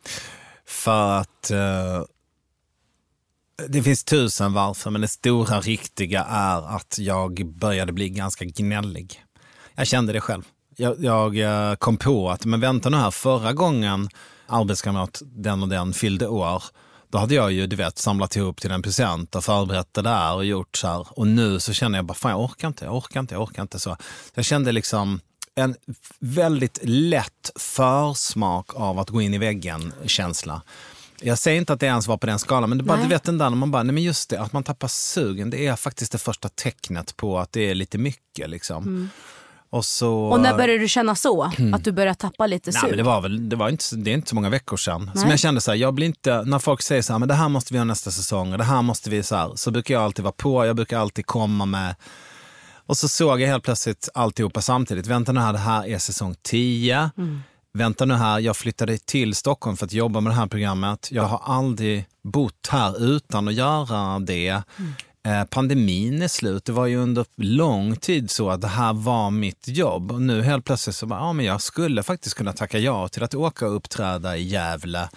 För 0.65 1.19
att 1.19 1.51
eh, 1.51 2.03
det 3.67 3.83
finns 3.83 4.03
tusen 4.03 4.53
varför, 4.53 4.89
men 4.89 5.01
det 5.01 5.07
stora 5.07 5.59
riktiga 5.59 6.23
är 6.29 6.75
att 6.75 6.97
jag 6.99 7.45
började 7.45 7.93
bli 7.93 8.09
ganska 8.09 8.45
gnällig. 8.45 9.23
Jag 9.75 9.87
kände 9.87 10.13
det 10.13 10.21
själv. 10.21 10.43
Jag, 10.75 11.03
jag 11.03 11.37
eh, 11.37 11.75
kom 11.75 11.97
på 11.97 12.29
att, 12.29 12.45
men 12.45 12.59
vänta 12.59 12.89
nu 12.89 12.97
här, 12.97 13.11
förra 13.11 13.53
gången 13.53 14.09
arbetskamrat 14.47 15.21
den 15.25 15.63
och 15.63 15.69
den 15.69 15.93
fyllde 15.93 16.27
år, 16.27 16.63
då 17.11 17.17
hade 17.17 17.35
jag 17.35 17.51
ju 17.51 17.67
du 17.67 17.75
vet, 17.75 17.97
samlat 17.97 18.35
ihop 18.35 18.61
till 18.61 18.71
en 18.71 18.81
present 18.81 19.35
och 19.35 19.43
förberett 19.43 19.93
det 19.93 20.01
där 20.01 20.35
och 20.35 20.45
gjort 20.45 20.77
så 20.77 20.87
här. 20.87 21.07
Och 21.09 21.27
nu 21.27 21.59
så 21.59 21.73
känner 21.73 21.97
jag 21.97 22.05
bara, 22.05 22.13
fan 22.13 22.31
jag 22.31 22.41
orkar 22.41 22.67
inte, 22.67 22.85
jag 22.85 22.95
orkar 22.95 23.19
inte, 23.19 23.35
jag 23.35 23.41
orkar 23.41 23.61
inte. 23.61 23.79
Så 23.79 23.97
jag 24.33 24.45
kände 24.45 24.71
liksom 24.71 25.19
en 25.55 25.75
väldigt 26.19 26.79
lätt 26.83 27.51
försmak 27.55 28.75
av 28.75 28.99
att 28.99 29.09
gå 29.09 29.21
in 29.21 29.33
i 29.33 29.37
väggen-känsla. 29.37 30.61
Jag 31.21 31.37
säger 31.37 31.57
inte 31.57 31.73
att 31.73 31.79
det 31.79 31.85
ens 31.85 32.07
var 32.07 32.17
på 32.17 32.27
den 32.27 32.39
skalan, 32.39 32.69
men 32.69 32.77
det 32.77 32.83
bara, 32.83 32.97
Nej. 32.97 33.03
du 33.03 33.09
vet 33.09 33.23
den 33.23 33.37
där 33.37 33.49
när 33.49 33.57
man 33.57 33.71
bara, 33.71 33.83
nej 33.83 33.93
men 33.93 34.03
just 34.03 34.29
det, 34.29 34.41
att 34.41 34.53
man 34.53 34.63
tappar 34.63 34.87
sugen, 34.87 35.49
det 35.49 35.67
är 35.67 35.75
faktiskt 35.75 36.11
det 36.11 36.17
första 36.17 36.49
tecknet 36.49 37.17
på 37.17 37.39
att 37.39 37.51
det 37.51 37.69
är 37.69 37.75
lite 37.75 37.97
mycket. 37.97 38.49
Liksom. 38.49 39.09
Och, 39.71 39.85
så, 39.85 40.19
Mm. 40.19 40.31
Och 40.31 40.39
när 40.39 40.53
började 40.57 40.77
du 40.77 40.87
känna 40.87 41.15
så? 41.15 41.51
Att 41.73 41.83
du 41.83 41.91
började 41.91 42.15
tappa 42.15 42.47
lite 42.47 42.71
Nej, 42.71 42.81
sug? 42.81 42.89
men 42.89 42.97
det 42.97 43.03
var 43.03 43.21
väl, 43.21 43.49
det, 43.49 43.55
var 43.55 43.69
inte, 43.69 43.95
det 43.95 44.11
är 44.11 44.13
inte 44.13 44.29
så 44.29 44.35
många 44.35 44.49
veckor 44.49 44.77
sedan. 44.77 45.11
Som 45.13 45.21
Nej. 45.21 45.29
jag 45.29 45.39
kände 45.39 45.61
så 45.61 45.71
här, 45.71 45.77
jag 45.77 45.93
blir 45.93 46.07
inte, 46.07 46.43
när 46.43 46.59
folk 46.59 46.81
säger 46.81 47.01
så 47.01 47.13
här, 47.13 47.19
men 47.19 47.27
det 47.27 47.33
här 47.33 47.49
måste 47.49 47.73
vi 47.73 47.77
ha 47.77 47.85
nästa 47.85 48.11
säsong 48.11 48.51
och 48.51 48.57
det 48.57 48.63
här 48.63 48.81
måste 48.81 49.09
vi 49.09 49.23
så 49.23 49.35
här, 49.35 49.51
så 49.55 49.71
brukar 49.71 49.93
jag 49.93 50.03
alltid 50.03 50.23
vara 50.23 50.33
på, 50.37 50.65
jag 50.65 50.75
brukar 50.75 50.99
alltid 50.99 51.25
komma 51.25 51.65
med 51.65 51.95
och 52.89 52.97
så 52.97 53.07
såg 53.07 53.41
jag 53.41 53.47
helt 53.47 53.63
plötsligt 53.63 54.09
alltihopa 54.13 54.61
samtidigt. 54.61 55.07
Vänta 55.07 55.31
nu 55.31 55.39
här, 55.39 55.53
det 55.53 55.59
här 55.59 55.87
är 55.87 55.97
säsong 55.97 56.35
10. 56.41 57.09
Vänta 57.73 58.05
nu 58.05 58.13
här, 58.13 58.39
jag 58.39 58.57
flyttade 58.57 58.97
till 58.97 59.35
Stockholm 59.35 59.77
för 59.77 59.85
att 59.85 59.93
jobba 59.93 60.19
med 60.19 60.31
det 60.31 60.35
här 60.35 60.47
programmet. 60.47 61.07
Jag 61.11 61.23
har 61.23 61.41
aldrig 61.43 62.05
bott 62.23 62.67
här 62.69 63.03
utan 63.03 63.47
att 63.47 63.53
göra 63.53 64.19
det. 64.19 64.61
Eh, 65.27 65.43
pandemin 65.43 66.21
är 66.21 66.27
slut. 66.27 66.65
Det 66.65 66.71
var 66.71 66.85
ju 66.85 66.97
under 66.97 67.25
lång 67.35 67.95
tid 67.95 68.31
så 68.31 68.49
att 68.49 68.61
det 68.61 68.67
här 68.67 68.93
var 68.93 69.31
mitt 69.31 69.67
jobb. 69.67 70.11
Och 70.11 70.21
nu 70.21 70.41
helt 70.41 70.65
plötsligt 70.65 70.95
så 70.95 71.05
bara, 71.05 71.19
ja 71.19 71.33
men 71.33 71.45
jag 71.45 71.61
skulle 71.61 72.03
faktiskt 72.03 72.35
kunna 72.35 72.53
tacka 72.53 72.79
ja 72.79 73.07
till 73.07 73.23
att 73.23 73.35
åka 73.35 73.67
och 73.67 73.75
uppträda 73.75 74.37
i 74.37 74.43
Gävle 74.43 75.09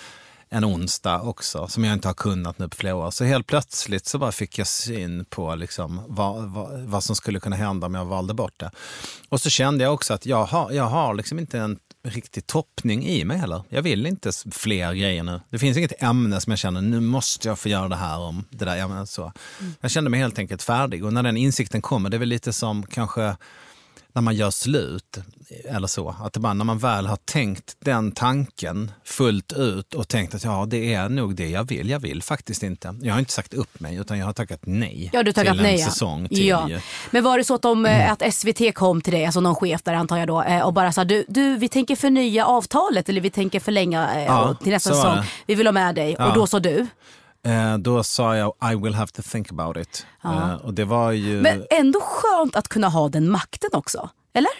en 0.48 0.64
onsdag 0.64 1.20
också, 1.20 1.68
som 1.68 1.84
jag 1.84 1.92
inte 1.92 2.08
har 2.08 2.14
kunnat 2.14 2.58
nu 2.58 2.68
på 2.68 2.76
flera 2.76 2.94
år. 2.94 3.10
Så 3.10 3.24
helt 3.24 3.46
plötsligt 3.46 4.06
så 4.06 4.18
bara 4.18 4.32
fick 4.32 4.58
jag 4.58 4.66
syn 4.66 5.24
på 5.24 5.54
liksom 5.54 6.00
vad, 6.08 6.44
vad, 6.44 6.80
vad 6.80 7.04
som 7.04 7.16
skulle 7.16 7.40
kunna 7.40 7.56
hända 7.56 7.86
om 7.86 7.94
jag 7.94 8.04
valde 8.04 8.34
bort 8.34 8.54
det. 8.56 8.70
Och 9.28 9.40
så 9.40 9.50
kände 9.50 9.84
jag 9.84 9.94
också 9.94 10.14
att 10.14 10.26
jag 10.26 10.44
har, 10.44 10.72
jag 10.72 10.84
har 10.84 11.14
liksom 11.14 11.38
inte 11.38 11.58
en 11.58 11.78
riktig 12.02 12.46
toppning 12.46 13.06
i 13.06 13.24
mig 13.24 13.38
heller. 13.38 13.62
Jag 13.68 13.82
vill 13.82 14.06
inte 14.06 14.32
fler 14.50 14.94
grejer 14.94 15.22
nu. 15.22 15.40
Det 15.50 15.58
finns 15.58 15.76
inget 15.76 16.02
ämne 16.02 16.40
som 16.40 16.50
jag 16.50 16.58
känner, 16.58 16.80
nu 16.80 17.00
måste 17.00 17.48
jag 17.48 17.58
få 17.58 17.68
göra 17.68 17.88
det 17.88 17.96
här 17.96 18.18
om 18.18 18.44
det 18.50 18.64
där 18.64 18.76
ämnet. 18.76 19.08
Så. 19.08 19.32
Jag 19.80 19.90
kände 19.90 20.10
mig 20.10 20.20
helt 20.20 20.38
enkelt 20.38 20.62
färdig 20.62 21.04
och 21.04 21.12
när 21.12 21.22
den 21.22 21.36
insikten 21.36 21.82
kommer, 21.82 22.10
det 22.10 22.16
är 22.16 22.18
väl 22.18 22.28
lite 22.28 22.52
som 22.52 22.86
kanske 22.86 23.36
när 24.12 24.22
man 24.22 24.34
gör 24.34 24.50
slut 24.50 25.18
eller 25.64 25.86
så. 25.86 26.16
Att 26.22 26.32
det 26.32 26.40
bara 26.40 26.54
när 26.54 26.64
man 26.64 26.78
väl 26.78 27.06
har 27.06 27.16
tänkt 27.16 27.76
den 27.80 28.12
tanken 28.12 28.90
fullt 29.04 29.52
ut 29.52 29.94
och 29.94 30.08
tänkt 30.08 30.34
att 30.34 30.44
ja, 30.44 30.66
det 30.68 30.94
är 30.94 31.08
nog 31.08 31.34
det 31.34 31.48
jag 31.48 31.64
vill. 31.68 31.90
Jag 31.90 32.00
vill 32.00 32.22
faktiskt 32.22 32.62
inte. 32.62 32.94
Jag 33.02 33.12
har 33.12 33.18
inte 33.18 33.32
sagt 33.32 33.54
upp 33.54 33.80
mig 33.80 33.96
utan 33.96 34.18
jag 34.18 34.26
har 34.26 34.32
tackat 34.32 34.60
nej 34.62 35.10
Ja, 35.12 35.22
du 35.22 35.32
tackat 35.32 35.52
till 35.52 35.62
nej. 35.62 35.74
en 35.74 35.80
ja. 35.80 35.86
säsong 35.86 36.28
till. 36.28 36.46
Ja. 36.46 36.68
Men 37.10 37.24
var 37.24 37.38
det 37.38 37.44
så 37.44 37.54
att, 37.54 37.62
de, 37.62 37.86
eh, 37.86 38.12
att 38.12 38.34
SVT 38.34 38.74
kom 38.74 39.00
till 39.00 39.12
dig, 39.12 39.24
alltså 39.26 39.40
någon 39.40 39.54
chef 39.54 39.82
där 39.82 39.94
antar 39.94 40.16
jag 40.18 40.28
då, 40.28 40.42
eh, 40.42 40.60
och 40.62 40.72
bara 40.72 40.92
sa 40.92 41.04
du, 41.04 41.24
du 41.28 41.56
vi 41.56 41.68
tänker 41.68 41.96
förnya 41.96 42.46
avtalet 42.46 43.08
eller 43.08 43.20
vi 43.20 43.30
tänker 43.30 43.60
förlänga 43.60 44.14
eh, 44.14 44.24
Ja, 44.24 44.56
till 44.62 44.72
nästa 44.72 44.90
säsong. 44.90 45.18
Vi 45.46 45.54
vill 45.54 45.66
ha 45.66 45.72
med 45.72 45.94
dig. 45.94 46.16
Ja. 46.18 46.28
Och 46.28 46.34
då 46.34 46.46
sa 46.46 46.60
du. 46.60 46.86
Eh, 47.46 47.78
då 47.78 48.02
sa 48.02 48.36
jag 48.36 48.54
I 48.72 48.74
will 48.74 48.94
have 48.94 49.12
to 49.12 49.22
think 49.22 49.50
about 49.52 49.76
it. 49.76 50.06
Eh, 50.24 50.54
och 50.54 50.74
det 50.74 50.84
var 50.84 51.12
ju... 51.12 51.40
Men 51.40 51.66
ändå 51.70 52.00
skönt 52.00 52.56
att 52.56 52.68
kunna 52.68 52.88
ha 52.88 53.08
den 53.08 53.30
makten 53.30 53.70
också. 53.72 54.10
Eller? 54.32 54.50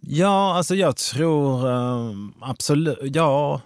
Ja, 0.00 0.56
alltså 0.56 0.74
jag 0.74 0.96
tror 0.96 1.70
eh, 1.70 2.12
absolut, 2.40 2.98
ja. 3.02 3.60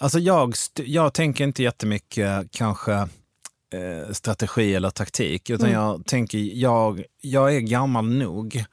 Alltså 0.00 0.18
jag, 0.18 0.54
jag 0.74 1.14
tänker 1.14 1.44
inte 1.44 1.62
jättemycket 1.62 2.50
kanske 2.52 2.92
eh, 2.92 4.12
strategi 4.12 4.74
eller 4.74 4.90
taktik, 4.90 5.50
utan 5.50 5.70
jag 5.70 6.06
tänker, 6.06 6.38
jag, 6.38 7.04
jag 7.20 7.56
är 7.56 7.60
gammal 7.60 8.04
nog 8.04 8.64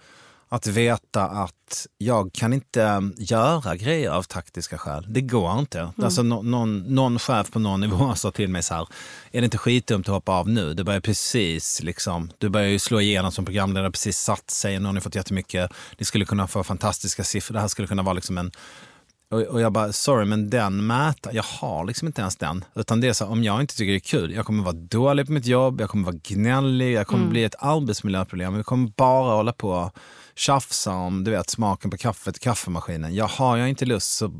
att 0.56 0.68
veta 0.68 1.24
att 1.24 1.88
jag 1.98 2.34
kan 2.34 2.54
inte 2.54 3.12
göra 3.18 3.76
grejer 3.76 4.10
av 4.10 4.24
taktiska 4.24 4.78
skäl. 4.78 5.06
Det 5.10 5.22
går 5.22 5.60
inte. 5.60 5.90
Alltså, 6.02 6.24
nå- 6.24 6.42
någon, 6.42 6.80
någon 6.80 7.20
chef 7.20 7.52
på 7.52 7.60
någon 7.60 7.82
nivå 7.86 8.16
sa 8.16 8.32
till 8.32 8.50
mig 8.50 8.64
så 8.64 8.74
här, 8.74 8.88
är 9.32 9.42
det 9.42 9.46
inte 9.46 9.58
skitdumt 9.58 10.08
att 10.10 10.14
hoppa 10.14 10.32
av 10.32 10.50
nu? 10.50 10.74
Det 10.74 10.84
börjar 10.84 11.00
precis, 11.00 11.84
liksom, 11.84 12.32
du 12.38 12.50
börjar 12.50 12.68
ju 12.68 12.80
slå 12.80 13.02
igenom 13.02 13.32
som 13.32 13.46
programledare, 13.46 13.92
precis 13.92 14.18
satt 14.18 14.50
sig, 14.52 14.80
nu 14.80 14.86
har 14.86 14.94
ni 14.94 15.02
fått 15.02 15.16
jättemycket, 15.16 15.72
ni 15.98 16.06
skulle 16.06 16.26
kunna 16.26 16.48
få 16.48 16.64
fantastiska 16.64 17.24
siffror, 17.24 17.54
det 17.54 17.60
här 17.60 17.68
skulle 17.68 17.88
kunna 17.88 18.04
vara 18.04 18.14
liksom 18.14 18.38
en 18.38 18.52
och, 19.30 19.62
jag 19.62 19.72
bara, 19.72 19.94
sorry 19.94 20.26
men 20.26 20.50
den 20.50 20.88
mätaren, 20.88 21.36
jag 21.36 21.44
har 21.44 21.86
liksom 21.86 22.08
inte 22.08 22.22
ens 22.22 22.36
den. 22.36 22.64
Utan 22.76 23.02
det 23.02 23.08
är 23.08 23.14
så 23.14 23.26
om 23.26 23.44
jag 23.44 23.62
inte 23.62 23.76
tycker 23.76 23.92
det 23.92 23.98
är 23.98 24.00
kul, 24.00 24.34
jag 24.34 24.46
kommer 24.46 24.64
vara 24.64 24.76
dålig 24.76 25.26
på 25.26 25.32
mitt 25.32 25.46
jobb, 25.46 25.82
jag 25.82 25.90
kommer 25.90 26.06
vara 26.06 26.16
gnällig, 26.24 26.94
jag 26.94 27.08
kommer 27.08 27.28
bli 27.28 27.44
ett 27.44 27.56
arbetsmiljöproblem. 27.60 28.56
Jag 28.56 28.66
kommer 28.66 28.92
bara 28.96 29.36
hålla 29.36 29.54
på 29.54 29.92
tjafsa 30.36 30.92
om 30.92 31.24
du 31.24 31.32
vet, 31.32 31.50
smaken 31.50 31.92
på 31.92 31.98
kaffet 31.98 32.38
i 32.38 32.40
kaffemaskinen. 32.40 33.16
Jag 33.16 33.28
har 33.28 33.58
jag 33.58 33.70
inte 33.70 33.86
lust 33.86 34.12
så, 34.12 34.32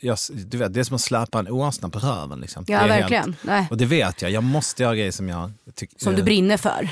jag, 0.00 0.18
du 0.34 0.58
vet, 0.58 0.74
det 0.74 0.80
är 0.80 0.84
som 0.84 0.94
att 0.94 1.00
släpa 1.00 1.38
en 1.38 1.48
åsna 1.48 1.88
på 1.88 1.98
röven. 1.98 2.40
Liksom. 2.40 2.64
Ja, 2.68 2.86
verkligen. 2.86 3.36
Nej. 3.42 3.66
och 3.70 3.76
det 3.76 3.86
vet 3.86 4.22
jag, 4.22 4.30
jag 4.30 4.44
måste 4.44 4.82
göra 4.82 4.94
grejer 4.94 5.10
som 5.10 5.28
jag 5.28 5.52
tycker 5.74 5.98
Som 5.98 6.14
du 6.14 6.22
brinner 6.22 6.56
för. 6.56 6.88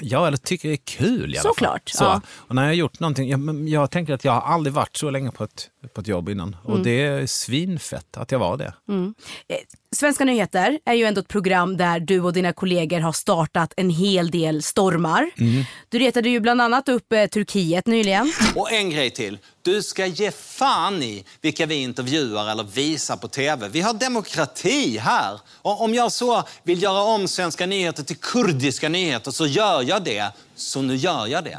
Ja, 0.00 0.26
eller 0.26 0.36
tycker 0.36 0.68
det 0.68 0.74
är 0.74 0.86
kul 0.98 1.34
i 1.34 1.38
alla 1.38 1.42
Såklart, 1.42 1.90
fall. 1.90 1.98
Så. 1.98 2.04
ja. 2.04 2.20
Och 2.28 2.54
när 2.54 2.62
jag 2.62 2.68
har 2.68 2.74
gjort 2.74 3.00
någonting, 3.00 3.28
jag, 3.28 3.68
jag 3.68 3.90
tänker 3.90 4.14
att 4.14 4.24
jag 4.24 4.32
har 4.32 4.54
aldrig 4.54 4.74
varit 4.74 4.96
så 4.96 5.10
länge 5.10 5.30
på 5.30 5.44
ett, 5.44 5.70
på 5.94 6.00
ett 6.00 6.08
jobb 6.08 6.28
innan. 6.28 6.56
Mm. 6.64 6.76
Och 6.76 6.84
det 6.84 7.02
är 7.02 7.26
svinfett 7.26 8.16
att 8.16 8.32
jag 8.32 8.38
var 8.38 8.56
det. 8.56 8.74
Eh, 8.88 9.56
Svenska 9.96 10.24
nyheter 10.24 10.78
är 10.84 10.94
ju 10.94 11.04
ändå 11.04 11.20
ett 11.20 11.28
program 11.28 11.76
där 11.76 12.00
du 12.00 12.20
och 12.20 12.32
dina 12.32 12.52
kollegor 12.52 13.00
har 13.00 13.12
startat 13.12 13.72
en 13.76 13.90
hel 13.90 14.30
del 14.30 14.62
stormar. 14.62 15.30
Mm. 15.38 15.64
Du 15.88 15.98
retade 15.98 16.28
ju 16.28 16.40
bland 16.40 16.62
annat 16.62 16.88
upp 16.88 17.12
eh, 17.12 17.26
Turkiet 17.26 17.86
nyligen. 17.86 18.32
Och 18.54 18.72
en 18.72 18.90
grej 18.90 19.10
till. 19.10 19.38
Du 19.62 19.82
ska 19.82 20.06
ge 20.06 20.30
fan 20.30 21.02
i 21.02 21.24
vilka 21.40 21.66
vi 21.66 21.74
intervjuar 21.74 22.50
eller 22.50 22.64
visar 22.64 23.16
på 23.16 23.28
tv. 23.28 23.68
Vi 23.68 23.80
har 23.80 23.94
demokrati 23.94 24.98
här. 24.98 25.40
Och 25.62 25.82
om 25.82 25.94
jag 25.94 26.12
så 26.12 26.42
vill 26.62 26.82
göra 26.82 27.02
om 27.02 27.28
svenska 27.28 27.66
nyheter 27.66 28.02
till 28.02 28.16
kurdiska 28.16 28.88
nyheter 28.88 29.30
så 29.30 29.46
gör 29.46 29.82
jag 29.82 30.04
det. 30.04 30.32
Så 30.56 30.82
nu 30.82 30.96
gör 30.96 31.26
jag 31.26 31.44
det. 31.44 31.58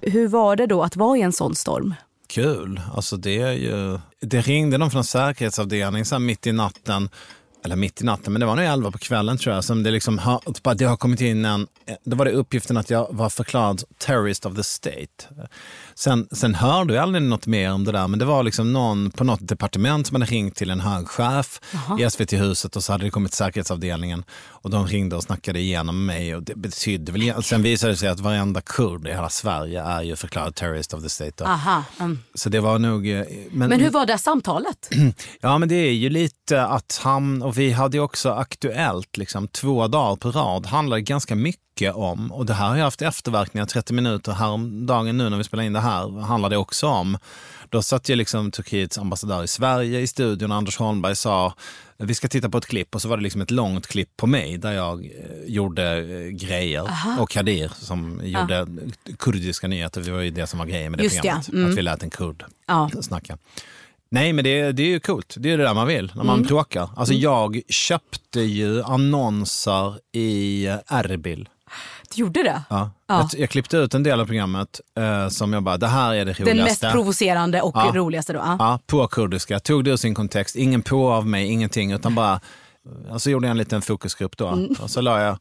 Hur 0.00 0.28
var 0.28 0.56
det 0.56 0.66
då 0.66 0.82
att 0.82 0.96
vara 0.96 1.18
i 1.18 1.22
en 1.22 1.32
sån 1.32 1.54
storm? 1.54 1.94
Kul. 2.28 2.80
Alltså 2.94 3.16
det 3.16 3.40
är 3.40 3.52
ju... 3.52 3.98
Det 4.20 4.40
ringde 4.40 4.78
någon 4.78 4.90
från 4.90 5.04
säkerhetsavdelningen 5.04 6.06
så 6.06 6.18
mitt 6.18 6.46
i 6.46 6.52
natten. 6.52 7.08
Eller 7.64 7.76
mitt 7.76 8.00
i 8.00 8.04
natten, 8.04 8.32
men 8.32 8.40
det 8.40 8.46
var 8.46 8.56
nog 8.56 8.64
11 8.64 8.90
på 8.90 8.98
kvällen 8.98 9.38
tror 9.38 9.54
jag. 9.54 9.64
Som 9.64 9.82
det, 9.82 9.90
liksom 9.90 10.18
har, 10.18 10.40
bara 10.62 10.74
det 10.74 10.84
har 10.84 10.96
kommit 10.96 11.20
in 11.20 11.44
en... 11.44 11.66
Då 12.04 12.16
var 12.16 12.24
det 12.24 12.30
uppgiften 12.30 12.76
att 12.76 12.90
jag 12.90 13.08
var 13.10 13.28
förklarad 13.30 13.82
terrorist 13.98 14.46
of 14.46 14.56
the 14.56 14.64
state. 14.64 15.24
Sen, 15.98 16.28
sen 16.32 16.54
hörde 16.54 16.94
jag 16.94 17.02
aldrig 17.02 17.22
något 17.22 17.46
mer 17.46 17.72
om 17.72 17.84
det 17.84 17.92
där, 17.92 18.08
men 18.08 18.18
det 18.18 18.24
var 18.24 18.42
liksom 18.42 18.72
någon 18.72 19.10
på 19.10 19.24
något 19.24 19.48
departement 19.48 20.06
som 20.06 20.14
hade 20.14 20.26
ringt 20.32 20.54
till 20.56 20.70
en 20.70 20.80
hög 20.80 21.08
chef 21.08 21.60
i 21.98 22.10
SVT-huset 22.10 22.76
och 22.76 22.84
så 22.84 22.92
hade 22.92 23.04
det 23.04 23.10
kommit 23.10 23.34
säkerhetsavdelningen. 23.34 24.24
Och 24.46 24.70
de 24.70 24.86
ringde 24.86 25.16
och 25.16 25.22
snackade 25.22 25.60
igenom 25.60 26.06
mig 26.06 26.34
och 26.34 26.42
det 26.42 26.54
betydde 26.56 27.12
väl... 27.12 27.42
Sen 27.42 27.62
visade 27.62 27.92
det 27.92 27.96
sig 27.96 28.08
att 28.08 28.20
varenda 28.20 28.60
kurd 28.60 29.06
i 29.06 29.10
hela 29.10 29.28
Sverige 29.28 29.82
är 29.82 30.02
ju 30.02 30.16
förklarad 30.16 30.54
terrorist 30.54 30.94
of 30.94 31.02
the 31.02 31.08
state. 31.08 31.44
Aha. 31.44 31.84
Mm. 32.00 32.18
Så 32.34 32.48
det 32.48 32.60
var 32.60 32.78
nog... 32.78 33.08
eh, 33.10 33.24
Men 33.50 33.72
hur 33.80 33.90
var 33.90 34.06
det 34.06 34.18
samtalet? 34.18 34.88
Ja, 35.40 35.58
men 35.58 35.68
det 35.68 35.74
är 35.74 35.92
ju 35.92 36.08
lite 36.10 36.34
att 36.52 37.00
han, 37.04 37.42
och 37.42 37.58
vi 37.58 37.72
hade 37.72 37.96
ju 37.96 38.02
också 38.02 38.30
Aktuellt, 38.30 39.16
liksom, 39.16 39.48
två 39.48 39.86
dagar 39.88 40.16
på 40.16 40.30
rad, 40.30 40.66
handlade 40.66 41.02
ganska 41.02 41.34
mycket 41.34 41.94
om, 41.94 42.32
och 42.32 42.46
det 42.46 42.54
här 42.54 42.68
har 42.68 42.76
jag 42.76 42.84
haft 42.84 43.02
efterverkningar, 43.02 43.66
30 43.66 43.92
minuter 43.92 44.32
häromdagen 44.32 45.16
nu 45.18 45.28
när 45.28 45.36
vi 45.38 45.44
spelar 45.44 45.64
in 45.64 45.72
det 45.72 45.80
här, 45.80 46.20
handlade 46.20 46.54
det 46.54 46.58
också 46.58 46.86
om. 46.86 47.18
Då 47.70 47.82
satt 47.82 48.08
ju 48.08 48.14
liksom 48.16 48.50
Turkiets 48.50 48.98
ambassadör 48.98 49.44
i 49.44 49.48
Sverige 49.48 50.00
i 50.00 50.06
studion, 50.06 50.52
Anders 50.52 50.76
Holmberg 50.76 51.16
sa 51.16 51.54
vi 51.96 52.14
ska 52.14 52.28
titta 52.28 52.48
på 52.48 52.58
ett 52.58 52.66
klipp 52.66 52.94
och 52.94 53.02
så 53.02 53.08
var 53.08 53.16
det 53.16 53.22
liksom 53.22 53.40
ett 53.40 53.50
långt 53.50 53.86
klipp 53.86 54.16
på 54.16 54.26
mig 54.26 54.58
där 54.58 54.72
jag 54.72 55.04
eh, 55.04 55.10
gjorde 55.46 55.96
eh, 55.98 56.26
grejer 56.30 56.90
och 57.20 57.30
Kadir 57.30 57.72
som 57.74 58.20
gjorde 58.24 58.66
kurdiska 59.18 59.68
nyheter. 59.68 60.00
Det 60.00 60.10
var 60.10 60.20
ju 60.20 60.30
det 60.30 60.46
som 60.46 60.58
var 60.58 60.66
grejen 60.66 60.90
med 60.92 60.98
det 60.98 61.04
Just 61.04 61.16
ja, 61.16 61.20
programmet. 61.22 61.48
mm. 61.48 61.70
Att 61.70 61.78
vi 61.78 61.82
lät 61.82 62.02
en 62.02 62.10
kurd 62.10 62.44
Ja. 62.66 62.90
snacka. 63.02 63.38
Nej, 64.10 64.32
men 64.32 64.44
det, 64.44 64.72
det 64.72 64.82
är 64.82 64.86
ju 64.88 65.00
coolt. 65.00 65.34
Det 65.38 65.52
är 65.52 65.58
det 65.58 65.64
där 65.64 65.74
man 65.74 65.86
vill 65.86 66.12
när 66.14 66.24
man 66.24 66.36
Mm. 66.36 66.46
bråkar. 66.48 66.88
Alltså 66.96 67.14
jag 67.14 67.60
köpte 67.68 68.40
ju 68.40 68.82
annonser 68.82 69.94
i 70.12 70.66
eh, 70.66 70.76
Erbil. 70.88 71.48
Du 72.14 72.20
gjorde 72.20 72.42
det? 72.42 72.62
Ja. 72.70 72.90
Ja. 73.06 73.28
Jag, 73.32 73.40
jag 73.40 73.50
klippte 73.50 73.76
ut 73.76 73.94
en 73.94 74.02
del 74.02 74.20
av 74.20 74.26
programmet 74.26 74.80
eh, 74.98 75.28
som 75.28 75.52
jag 75.52 75.62
bara, 75.62 75.76
det 75.76 75.86
här 75.86 76.14
är 76.14 76.24
det 76.24 76.32
roligaste. 76.32 76.54
Den 76.54 76.64
mest 76.64 76.80
provocerande 76.92 77.60
och 77.62 77.72
Ja. 77.76 77.90
roligaste 77.94 78.32
då? 78.32 78.38
Ja. 78.38 78.56
Ja, 78.58 78.78
på 78.86 79.06
kurdiska. 79.06 79.60
Tog 79.60 79.84
det 79.84 79.90
ur 79.90 79.96
sin 79.96 80.14
kontext. 80.14 80.56
Ingen 80.56 80.82
på 80.82 81.12
av 81.12 81.26
mig, 81.26 81.46
ingenting. 81.46 81.92
Utan 81.92 82.14
bara, 82.14 82.40
och 83.10 83.22
så 83.22 83.30
gjorde 83.30 83.46
jag 83.46 83.50
en 83.50 83.56
liten 83.58 83.82
fokusgrupp 83.82 84.36
då. 84.36 84.48
Mm. 84.48 84.74
Och 84.80 84.90
så 84.90 85.00
la 85.00 85.22
jag 85.22 85.38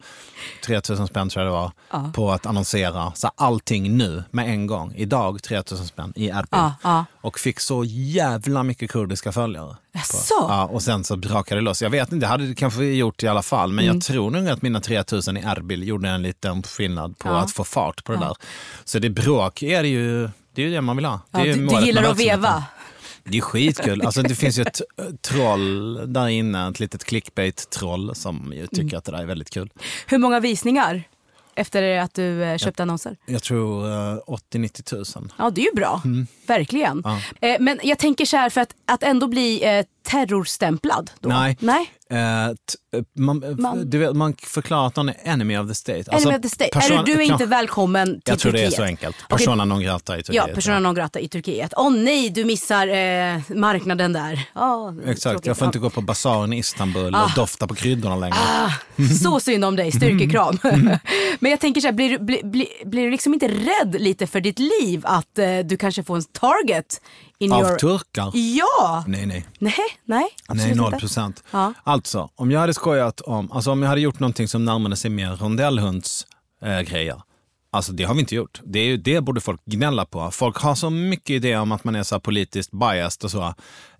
3000 0.65 1.07
spänn 1.07 1.29
tror 1.29 1.45
jag 1.45 1.53
det 1.53 1.57
var, 1.99 2.11
på 2.11 2.31
att 2.31 2.45
annonsera 2.45 3.11
så 3.15 3.31
allting 3.35 3.97
nu 3.97 4.23
med 4.31 4.49
en 4.49 4.67
gång. 4.67 4.93
Idag 4.95 5.43
3000 5.43 5.87
spänn 5.87 6.13
i 6.15 6.29
Erbil. 6.29 6.47
Ja, 6.51 6.73
ja. 6.83 7.05
Och 7.21 7.39
fick 7.39 7.59
så 7.59 7.83
jävla 7.87 8.63
mycket 8.63 8.91
kurdiska 8.91 9.31
följare. 9.31 9.75
Jaså? 9.93 10.33
Ja, 10.39 10.65
och 10.65 10.81
sen 10.83 11.03
så 11.03 11.15
brakade 11.17 11.61
det 11.61 11.63
loss. 11.65 11.81
Jag 11.81 11.89
vet 11.89 12.11
inte, 12.11 12.25
det 12.25 12.29
hade 12.29 12.47
det 12.47 12.55
kanske 12.55 12.83
gjort 12.83 13.23
i 13.23 13.27
alla 13.27 13.41
fall. 13.41 13.73
Men 13.73 13.85
Mm. 13.85 13.95
jag 13.95 14.03
tror 14.03 14.31
nog 14.31 14.49
att 14.49 14.61
mina 14.61 14.79
3000 14.81 15.37
i 15.37 15.41
Erbil 15.41 15.87
gjorde 15.87 16.09
en 16.09 16.21
liten 16.21 16.63
skillnad 16.63 17.17
på 17.17 17.29
Ja. 17.29 17.37
att 17.39 17.51
få 17.51 17.63
fart 17.63 18.03
på 18.03 18.11
det 18.11 18.17
där. 18.19 18.35
Så 18.85 18.99
det 18.99 19.09
bråk 19.09 19.61
är 19.63 19.81
det 19.83 19.89
ju 19.89 20.29
Det 20.53 20.61
är 20.63 20.65
ju 20.67 20.71
det 20.73 20.81
man 20.81 20.95
vill 20.95 21.05
ha. 21.05 21.19
Det 21.31 21.39
Ja, 21.47 21.55
du, 21.55 21.65
du 21.67 21.85
gillar 21.85 22.03
att 22.03 22.19
veva. 22.19 22.63
Det 23.31 23.37
är 23.37 23.41
skitkul. 23.41 24.01
Alltså, 24.01 24.21
det 24.21 24.35
finns 24.35 24.57
ju 24.59 24.61
ett 24.61 24.81
eh, 24.97 25.05
troll 25.21 26.13
där 26.13 26.27
inne, 26.27 26.69
ett 26.69 26.79
litet 26.79 27.03
clickbait-troll 27.05 28.15
som 28.15 28.53
ju 28.55 28.67
tycker 28.67 28.81
Mm. 28.81 28.97
att 28.97 29.05
det 29.05 29.11
där 29.11 29.19
är 29.19 29.25
väldigt 29.25 29.49
kul. 29.49 29.69
Hur 30.07 30.17
många 30.17 30.39
visningar 30.39 31.03
efter 31.55 31.97
att 31.99 32.13
du 32.13 32.43
eh, 32.43 32.57
köpte 32.57 32.83
annonser? 32.83 33.17
Jag 33.25 33.43
tror 33.43 33.85
eh, 33.87 34.17
80-90 34.53 34.83
tusen. 34.83 35.31
Ja, 35.37 35.49
det 35.49 35.61
är 35.61 35.65
ju 35.65 35.75
bra. 35.75 36.01
Verkligen. 36.47 37.01
Ja. 37.05 37.21
Eh, 37.47 37.57
men 37.59 37.79
jag 37.83 37.99
tänker 37.99 38.25
så 38.25 38.37
här, 38.37 38.49
för 38.49 38.61
att, 38.61 38.73
att 38.85 39.03
ändå 39.03 39.27
bli 39.27 39.63
eh, 39.77 39.85
terrorstämplad 40.07 41.11
då. 41.19 41.29
Nej. 41.29 41.57
Nej? 41.59 41.91
Eh, 42.09 42.17
t- 42.17 42.97
eh, 42.97 43.03
man, 43.15 43.55
Man- 43.59 43.89
Du 43.89 43.97
vet, 43.97 44.15
man 44.15 44.33
förklarar 44.43 44.87
att 44.87 44.95
någon 44.95 45.09
är 45.09 45.15
enemy 45.23 45.57
of 45.57 45.67
the 45.67 45.75
state. 45.75 45.97
Alltså, 46.11 46.29
Enemy 46.29 46.37
of 46.37 46.41
the 46.41 46.49
state. 46.49 46.69
person- 46.73 46.91
Eller 46.97 47.05
du 47.05 47.11
är 47.13 47.21
inte 47.21 47.45
välkommen 47.45 48.07
till 48.07 48.21
Jag 48.25 48.39
tror 48.39 48.51
det 48.51 48.57
är 48.57 48.61
Turkiet. 48.61 48.75
så 48.77 48.83
enkelt. 48.83 49.15
Persona 49.29 49.65
non 49.65 49.81
grata 49.81 50.17
i 50.17 50.23
Turkiet. 50.23 50.47
Ja, 50.47 50.53
persona 50.55 50.79
non 50.79 50.95
grata 50.95 51.19
i 51.19 51.27
Turkiet. 51.27 51.73
Åh 51.77 51.91
nej, 51.91 52.29
du 52.29 52.45
missar 52.45 52.87
eh, 52.87 53.39
marknaden 53.49 54.13
där. 54.13 54.41
Oh, 54.55 54.93
Exakt, 55.05 55.45
jag 55.45 55.57
får 55.57 55.65
inte 55.67 55.79
gå 55.79 55.89
på 55.89 56.01
basaren 56.01 56.53
i 56.53 56.57
Istanbul 56.57 57.15
Ah. 57.15 57.23
och 57.23 57.31
dofta 57.35 57.67
på 57.67 57.75
kryddorna 57.75 58.15
längre. 58.15 58.35
Så 59.23 59.39
synd 59.39 59.65
om 59.65 59.75
dig, 59.75 59.91
styrkekram. 59.91 60.57
Men 61.39 61.51
jag 61.51 61.59
tänker 61.59 61.81
så 61.81 61.87
här, 61.87 61.93
blir, 61.93 62.09
du- 62.09 62.19
blir, 62.25 62.43
blir, 62.43 62.67
blir 62.85 63.03
du 63.05 63.11
liksom 63.11 63.33
inte 63.33 63.47
rädd 63.47 63.95
lite 63.99 64.27
för 64.27 64.41
ditt 64.41 64.59
liv 64.59 65.01
att 65.03 65.37
eh, 65.39 65.57
du 65.65 65.77
kanske 65.77 66.03
får 66.03 66.15
en 66.15 66.23
target? 66.23 67.01
In 67.39 67.51
Av 67.51 67.61
your... 67.61 67.75
turkar? 67.75 68.31
Ja! 68.33 69.03
Nej, 69.07 69.25
nej. 69.25 69.45
Nej, 69.59 69.73
nej. 70.05 70.29
Nej, 70.49 70.75
noll 70.75 70.91
procent. 70.91 71.43
Ja. 71.51 71.73
Alltså, 71.83 72.29
om 72.35 72.51
jag 72.51 72.59
hade 72.59 72.73
skojat 72.73 73.21
om, 73.21 73.51
alltså 73.51 73.71
om 73.71 73.81
jag 73.81 73.89
hade 73.89 74.01
gjort 74.01 74.19
någonting 74.19 74.47
som 74.47 74.65
närmade 74.65 74.95
sig 74.95 75.11
mer 75.11 75.35
rondellhunds 75.35 76.25
eh, 76.61 76.79
grejer. 76.81 77.21
Alltså 77.71 77.91
det 77.91 78.03
har 78.03 78.13
vi 78.13 78.19
inte 78.19 78.35
gjort. 78.35 78.61
Det, 78.63 78.79
är, 78.79 78.97
det 78.97 79.21
borde 79.21 79.41
folk 79.41 79.61
gnälla 79.65 80.05
på. 80.05 80.31
Folk 80.31 80.57
har 80.57 80.75
så 80.75 80.89
mycket 80.89 81.29
idéer 81.29 81.59
om 81.59 81.71
att 81.71 81.83
man 81.83 81.95
är 81.95 82.03
så 82.03 82.19
politiskt 82.19 82.71
biased 82.71 83.23
och 83.23 83.31
så. 83.31 83.53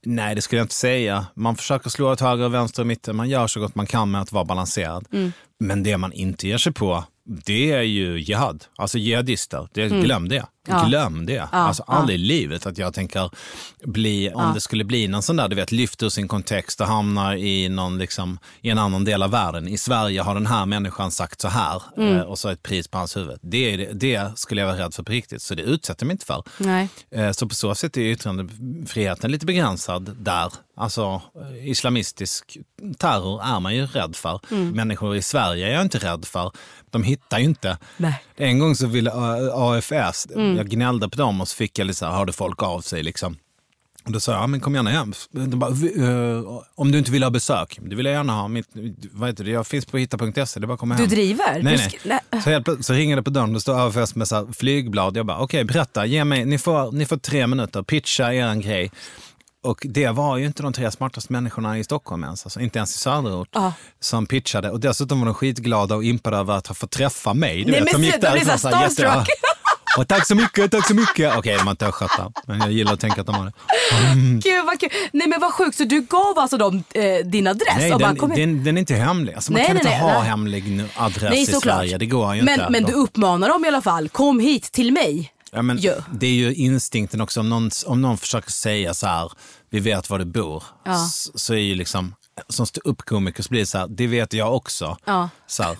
Nej, 0.05 0.35
det 0.35 0.41
skulle 0.41 0.59
jag 0.59 0.63
inte 0.65 0.75
säga. 0.75 1.25
Man 1.35 1.55
försöker 1.55 1.89
slå 1.89 2.11
åt 2.11 2.21
höger 2.21 2.45
och 2.45 2.53
vänster 2.53 2.83
och 2.83 2.87
mitten. 2.87 3.15
Man 3.15 3.29
gör 3.29 3.47
så 3.47 3.59
gott 3.59 3.75
man 3.75 3.85
kan 3.85 4.11
med 4.11 4.21
att 4.21 4.31
vara 4.31 4.45
balanserad. 4.45 5.05
Mm. 5.13 5.31
Men 5.59 5.83
det 5.83 5.97
man 5.97 6.13
inte 6.13 6.47
ger 6.47 6.57
sig 6.57 6.73
på, 6.73 7.03
det 7.45 7.71
är 7.71 7.81
ju 7.81 8.19
jihad. 8.19 8.65
Alltså 8.75 8.97
jihadister. 8.97 9.67
Det, 9.73 9.83
Mm. 9.83 10.01
Glöm 10.03 10.29
det. 10.29 10.45
Ja. 10.67 10.83
Glöm 10.87 11.25
det. 11.25 11.33
Ja, 11.33 11.47
alltså 11.51 11.83
aldrig 11.87 12.19
i 12.19 12.23
livet 12.23 12.65
att 12.65 12.77
jag 12.77 12.93
tänker 12.93 13.29
bli, 13.83 14.31
om 14.33 14.53
det 14.53 14.61
skulle 14.61 14.83
bli 14.83 15.07
någon 15.07 15.21
sån 15.23 15.35
där, 15.35 15.47
du 15.47 15.55
vet, 15.55 15.71
lyft 15.71 16.03
ur 16.03 16.09
sin 16.09 16.27
kontext 16.27 16.81
och 16.81 16.87
hamnar 16.87 17.35
i, 17.35 17.69
någon, 17.69 17.97
liksom, 17.97 18.39
i 18.61 18.69
en 18.69 18.77
annan 18.77 19.03
del 19.05 19.23
av 19.23 19.31
världen. 19.31 19.67
I 19.67 19.77
Sverige 19.77 20.21
har 20.21 20.33
den 20.33 20.47
här 20.47 20.65
människan 20.65 21.11
sagt 21.11 21.41
så 21.41 21.47
här 21.47 21.81
Mm. 21.97 22.15
eh, 22.17 22.21
och 22.21 22.39
så 22.39 22.49
ett 22.49 22.63
pris 22.63 22.87
på 22.87 22.97
hans 22.97 23.17
huvud. 23.17 23.39
Det, 23.41 23.77
det, 23.77 23.93
det 23.93 24.31
skulle 24.39 24.61
jag 24.61 24.67
vara 24.67 24.77
rädd 24.85 24.93
för 24.93 25.03
på 25.03 25.11
riktigt, 25.11 25.41
så 25.41 25.55
det 25.55 25.61
utsätter 25.63 26.05
mig 26.05 26.11
inte 26.13 26.25
för. 26.25 26.43
Nej. 26.57 26.89
Eh, 27.11 27.31
Så 27.31 27.47
på 27.49 27.55
så 27.55 27.75
sätt 27.75 27.97
är 27.97 28.01
yttrandefriheten 28.01 29.31
lite 29.31 29.45
begränsad 29.45 30.15
där. 30.19 30.53
Alltså 30.79 31.21
eh, 31.41 31.69
islamistisk 31.69 32.57
terror 32.97 33.41
är 33.43 33.59
man 33.59 33.75
ju 33.75 33.85
rädd 33.85 34.15
för. 34.15 34.39
Mm. 34.51 34.69
Människor 34.71 35.15
i 35.15 35.21
Sverige 35.21 35.67
är 35.67 35.73
jag 35.73 35.81
inte 35.81 35.97
rädd 35.97 36.25
för. 36.25 36.51
De 36.91 37.03
hittar 37.03 37.39
ju 37.39 37.45
inte. 37.45 37.77
Nej. 37.97 38.23
En 38.35 38.59
gång 38.59 38.75
så 38.75 38.87
ville 38.87 39.11
AFS, 39.53 40.27
Mm. 40.35 40.56
Jag 40.57 40.69
gnällde 40.69 41.09
på 41.09 41.17
dem 41.17 41.41
och 41.41 41.47
så 41.47 41.55
fick 41.55 41.79
jag 41.79 41.85
lite 41.87 41.99
så 41.99 42.05
här, 42.05 42.13
hörde 42.13 42.33
folk 42.33 42.63
av 42.63 42.81
sig 42.81 43.03
liksom. 43.03 43.37
Och 44.05 44.11
då 44.13 44.19
sa 44.19 44.31
jag, 44.31 44.41
ja, 44.41 44.47
men 44.47 44.59
kom 44.59 44.75
gärna 44.75 44.89
hem. 44.89 45.13
De 45.31 45.59
bara, 45.59 45.69
"Vi, 45.71 45.99
eh, 45.99 46.61
om 46.75 46.91
du 46.91 46.97
inte 46.97 47.11
vill 47.11 47.23
ha 47.23 47.29
besök, 47.29 47.79
det 47.81 47.95
vill 47.95 48.05
jag 48.05 48.13
gärna 48.15 48.33
ha. 48.33 48.47
Mitt, 48.47 48.67
vad 49.11 49.29
heter 49.29 49.43
det? 49.43 49.51
Jag 49.51 49.67
finns 49.67 49.85
på 49.85 49.97
hitta.se, 49.97 50.59
det 50.59 50.63
är 50.63 50.67
bara 50.67 50.73
att 50.73 50.79
komma 50.79 50.95
Du 50.95 51.01
hem. 51.01 51.09
driver? 51.09 51.63
Nej, 51.63 51.89
Du 52.03 52.09
nej. 52.09 52.41
Så, 52.43 52.49
helt, 52.49 52.85
så 52.85 52.93
ringer 52.93 53.15
det 53.15 53.23
på 53.23 53.29
dörren, 53.29 53.53
det 53.53 53.61
står 53.61 53.87
AFS 53.87 54.15
med 54.15 54.27
så 54.27 54.35
här 54.35 54.47
flygblad. 54.53 55.17
Jag 55.17 55.25
bara, 55.25 55.37
okej 55.39 55.63
berätta, 55.63 56.05
ge 56.05 56.23
mig, 56.23 56.45
ni 56.45 56.57
får, 56.57 56.91
ni 56.91 57.05
får 57.05 57.17
tre 57.17 57.47
minuter, 57.47 57.83
pitcha 57.83 58.33
er 58.33 58.43
en 58.45 58.61
grej. 58.61 58.91
Och 59.63 59.85
det 59.89 60.09
var 60.09 60.37
ju 60.37 60.45
inte 60.45 60.63
de 60.63 60.73
tre 60.73 60.91
smartaste 60.91 61.33
människorna 61.33 61.79
i 61.79 61.83
Stockholm 61.83 62.23
ens, 62.23 62.45
alltså, 62.45 62.59
inte 62.59 62.79
ens 62.79 62.95
i 62.95 62.97
söderort, 62.97 63.49
Ja. 63.51 63.73
som 63.99 64.25
pitchade. 64.25 64.69
Och 64.71 64.79
dessutom 64.79 65.19
var 65.19 65.25
de 65.25 65.33
skitglada 65.33 65.95
och 65.95 66.03
impade 66.03 66.37
över 66.37 66.53
att 66.53 66.67
ha 66.67 66.75
fått 66.75 66.91
träffa 66.91 67.33
mig. 67.33 67.63
Du 67.63 67.71
Nej, 67.71 67.81
vet, 67.83 67.93
men 67.93 68.01
de 68.01 68.07
de 68.07 68.11
så 68.11 68.27
här 68.27 68.33
därifrån 68.33 68.47
jätte- 68.81 68.93
starstruck. 68.93 69.27
Och 69.97 70.07
tack 70.07 70.27
så 70.27 70.35
mycket, 70.35 70.71
tack 70.71 70.87
så 70.87 70.93
mycket. 70.93 71.37
Okej, 71.37 71.57
de 71.57 71.63
var 71.65 71.71
inte 71.71 71.85
östgötar, 71.87 72.31
men 72.47 72.59
jag 72.59 72.71
gillar 72.71 72.93
att 72.93 72.99
tänka 72.99 73.21
att 73.21 73.27
de 73.27 73.35
var 73.37 73.45
det. 73.45 73.53
Gud 74.49 74.65
vad 74.65 74.79
kul. 74.79 74.89
Nej 75.13 75.27
men 75.27 75.39
vad 75.41 75.53
sjukt, 75.53 75.77
så 75.77 75.83
du 75.83 76.01
gav 76.01 76.39
alltså 76.39 76.57
dem 76.57 76.83
eh, 76.93 77.25
din 77.25 77.47
adress? 77.47 77.75
Nej, 77.77 77.93
och 77.93 77.99
bara, 77.99 78.13
den, 78.13 78.29
den, 78.29 78.63
den 78.63 78.77
är 78.77 78.79
inte 78.79 78.95
hemlig. 78.95 79.33
Alltså, 79.33 79.51
man 79.51 79.59
Nej, 79.59 79.67
kan 79.67 79.75
nej, 79.75 79.81
inte 79.85 79.89
nej, 80.05 80.13
ha 80.13 80.19
nej. 80.19 80.29
hemlig 80.29 80.83
adress 80.95 81.29
Nej 81.29 81.41
i 81.41 81.45
såklart. 81.45 81.75
Sverige. 81.77 81.97
Det 81.97 82.05
går 82.05 82.35
ju 82.35 82.41
men, 82.43 82.53
inte. 82.59 82.69
men 82.71 82.83
du 82.83 82.91
uppmanar 82.93 83.49
dem 83.49 83.65
i 83.65 83.67
alla 83.67 83.81
fall, 83.81 84.09
kom 84.09 84.39
hit 84.39 84.71
till 84.71 84.91
mig. 84.93 85.31
Ja, 85.51 85.61
men 85.61 85.77
Ja. 85.81 85.93
Det 86.11 86.27
är 86.27 86.31
ju 86.31 86.53
instinkten 86.53 87.21
också. 87.21 87.39
Om 87.39 87.49
någon, 87.49 87.71
om 87.85 88.01
någon 88.01 88.17
försöker 88.17 88.51
säga 88.51 88.93
så 88.93 89.07
här, 89.07 89.31
vi 89.69 89.79
vet 89.79 90.09
var 90.09 90.19
du 90.19 90.25
bor, 90.25 90.63
Ja. 90.85 90.91
s- 91.05 91.39
så 91.41 91.53
är 91.53 91.57
ju 91.57 91.75
liksom, 91.75 92.15
som 92.49 92.65
ståuppkomiker 92.65 93.43
så 93.43 93.49
blir 93.49 93.59
det 93.59 93.65
så 93.65 93.77
här, 93.77 93.87
det 93.87 94.07
vet 94.07 94.33
jag 94.33 94.55
också. 94.55 94.97
Ja. 95.05 95.29
Så, 95.47 95.63
här, 95.63 95.77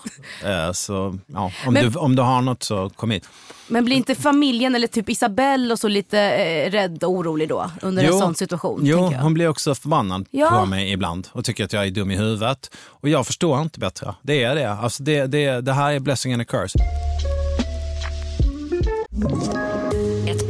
eh, 0.66 0.72
så 0.72 1.18
ja, 1.26 1.52
om, 1.66 1.74
Men- 1.74 1.92
du, 1.92 1.98
om 1.98 2.16
du 2.16 2.22
har 2.22 2.40
något 2.42 2.62
så 2.62 2.90
kom 2.90 3.10
hit. 3.10 3.28
Men 3.70 3.84
blir 3.84 3.96
inte 3.96 4.14
familjen 4.14 4.74
eller 4.74 4.86
typ 4.86 5.08
Isabelle 5.08 5.72
och 5.72 5.78
så 5.78 5.88
lite 5.88 6.18
eh, 6.20 6.70
rädd 6.70 7.04
och 7.04 7.10
orolig 7.10 7.48
då 7.48 7.70
under 7.82 8.04
en 8.04 8.18
sån 8.18 8.34
situation? 8.34 8.80
Jo, 8.82 9.12
hon 9.20 9.34
blir 9.34 9.48
också 9.48 9.74
förbannad 9.74 10.26
Ja. 10.30 10.50
på 10.50 10.66
mig 10.66 10.92
ibland 10.92 11.28
och 11.32 11.44
tycker 11.44 11.64
att 11.64 11.72
jag 11.72 11.86
är 11.86 11.90
dum 11.90 12.10
i 12.10 12.16
huvudet. 12.16 12.70
Och 12.76 13.08
jag 13.08 13.26
förstår 13.26 13.62
inte 13.62 13.78
bättre. 13.80 14.14
Det 14.22 14.42
är 14.44 14.54
det. 14.54 14.72
Alltså 14.72 15.02
det, 15.02 15.26
det, 15.26 15.60
det 15.60 15.72
här 15.72 15.92
är 15.92 16.00
blessing 16.00 16.32
and 16.32 16.42
a 16.42 16.44
curse. 16.48 16.78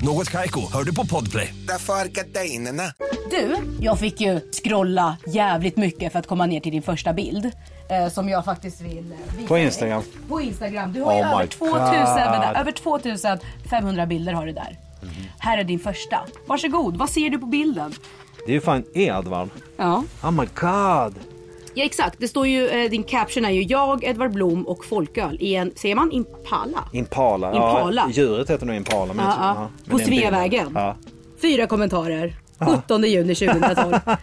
Något 0.00 0.30
Kaiko, 0.30 0.60
hör 0.72 0.84
du 0.84 0.94
på 0.94 1.06
Podplay. 1.06 1.54
Därför 1.68 1.92
är 1.92 2.04
gardinerna. 2.06 2.82
Du, 3.30 3.56
jag 3.80 3.98
fick 3.98 4.20
ju 4.20 4.40
scrolla 4.52 5.16
jävligt 5.26 5.76
mycket 5.76 6.12
för 6.12 6.18
att 6.18 6.26
komma 6.26 6.46
ner 6.46 6.60
till 6.60 6.72
din 6.72 6.82
första 6.82 7.12
bild. 7.12 7.50
Eh, 7.90 8.08
som 8.12 8.28
jag 8.28 8.44
faktiskt 8.44 8.80
vill 8.80 9.12
eh, 9.12 9.36
visa 9.36 9.48
På 9.48 9.54
dig. 9.54 9.64
Instagram. 9.64 10.02
På 10.28 10.40
Instagram. 10.40 10.92
Du 10.92 11.02
har 11.02 11.12
ju 11.14 11.20
Oh 11.20 11.26
över, 11.28 11.42
my 11.42 11.46
2000, 11.48 11.78
God. 11.78 11.90
vänta, 12.16 12.60
över 12.60 12.72
2500 12.72 14.06
bilder 14.06 14.32
har 14.32 14.46
du 14.46 14.52
där. 14.52 14.78
Här 15.38 15.58
är 15.58 15.64
din 15.64 15.78
första. 15.78 16.20
Varsågod, 16.46 16.96
vad 16.96 17.10
ser 17.10 17.30
du 17.30 17.38
på 17.38 17.46
bilden? 17.46 17.94
Det 18.46 18.52
är 18.52 18.54
ju 18.54 18.60
fan 18.60 18.84
Edvard. 18.94 19.48
Ja. 19.76 20.04
Oh 20.22 20.30
my 20.30 20.46
god. 20.54 21.14
Ja 21.78 21.84
exakt, 21.84 22.16
det 22.20 22.28
står 22.28 22.46
ju, 22.46 22.68
eh, 22.68 22.90
din 22.90 23.02
caption 23.02 23.44
är 23.44 23.50
ju 23.50 23.62
jag, 23.62 24.04
Edvard 24.04 24.32
Blom 24.32 24.66
och 24.66 24.84
folköl 24.84 25.36
i 25.40 25.54
en, 25.54 25.72
säger 25.76 25.94
man 25.94 26.12
Impala? 26.12 26.88
Impala. 26.92 27.52
Impala. 27.52 28.02
Ja, 28.06 28.12
djuret 28.12 28.50
heter 28.50 28.66
nog 28.66 28.76
Impala. 28.76 29.12
Men 29.14 29.24
Ja, 29.26 29.34
ja. 29.40 29.68
men 29.84 29.98
På. 29.98 30.04
Sveavägen. 30.04 30.72
Ja. 30.74 30.96
Fyra 31.42 31.66
kommentarer. 31.66 32.34
17 32.58 33.02
juni 33.02 33.34
2012. 33.34 33.94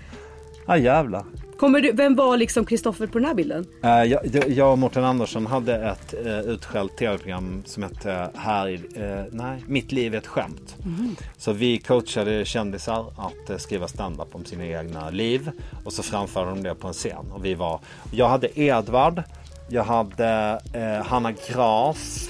Ja 0.67 0.77
jävlar. 0.77 1.23
Kommer 1.59 1.81
du, 1.81 1.91
vem 1.91 2.15
var 2.15 2.37
liksom 2.37 2.65
Kristoffer 2.65 3.07
på 3.07 3.17
den 3.19 3.27
här 3.27 3.33
bilden? 3.35 3.65
Eh, 3.83 3.89
jag, 4.03 4.19
jag- 4.47 4.71
och 4.71 4.77
Mårten 4.77 5.03
Andersson 5.03 5.45
hade 5.47 5.75
ett 5.75 6.13
uh, 6.25 6.39
utskällt 6.39 6.97
tv-program 6.97 7.63
som 7.65 7.83
hette 7.83 8.29
här, 8.35 8.67
i- 8.67 8.81
eh, 8.95 9.23
nej, 9.31 9.63
Mitt 9.67 9.91
liv 9.91 10.13
är 10.13 10.17
ett 10.17 10.27
skämt. 10.27 10.75
Mhm. 10.85 11.15
Så 11.37 11.51
vi 11.51 11.77
coachade 11.77 12.45
kändisar 12.45 13.05
att 13.17 13.49
eh, 13.49 13.57
skriva 13.57 13.87
stand-up 13.87 14.35
om 14.35 14.45
sina 14.45 14.65
egna 14.65 15.09
liv 15.09 15.51
och 15.85 15.93
så 15.93 16.03
framförde 16.03 16.49
de 16.49 16.63
det 16.63 16.75
på 16.75 16.87
en 16.87 16.93
scen. 16.93 17.31
Och 17.31 17.45
vi 17.45 17.53
var, 17.55 17.79
jag 18.11 18.29
hade 18.29 18.59
Edvard, 18.59 19.23
jag 19.69 19.83
hade 19.83 20.59
Hanna 21.05 21.31
Graf. 21.31 22.29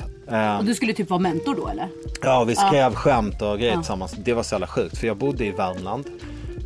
Och 0.59 0.65
du 0.65 0.75
skulle 0.75 0.93
typ 0.93 1.09
vara 1.09 1.19
mentor 1.19 1.55
då 1.55 1.67
eller? 1.67 1.87
Ja, 2.21 2.43
vi 2.43 2.53
Ja. 2.53 2.67
skrev 2.67 2.93
skämt 2.95 3.41
och 3.41 3.57
grejer 3.57 3.71
Ja. 3.73 3.77
tillsammans. 3.79 4.15
Det 4.17 4.33
var 4.33 4.43
så 4.43 4.53
jävla 4.55 4.67
sjukt 4.67 4.97
för 4.97 5.07
jag 5.07 5.17
bodde 5.17 5.45
i 5.45 5.51
Värmland 5.51 6.05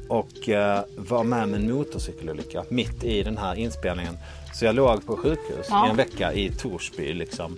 och 0.09 0.49
eh, 0.49 0.81
var 0.97 1.23
med 1.23 1.43
om 1.43 1.53
en 1.53 1.71
motorcykelolycka 1.71 2.63
mitt 2.69 3.03
i 3.03 3.23
den 3.23 3.37
här 3.37 3.55
inspelningen. 3.55 4.17
Så 4.53 4.65
jag 4.65 4.75
låg 4.75 5.05
på 5.05 5.15
sjukhus 5.17 5.65
Ja. 5.69 5.87
i 5.87 5.89
en 5.89 5.95
vecka 5.95 6.33
i 6.33 6.49
Torsby 6.51 7.13
liksom. 7.13 7.57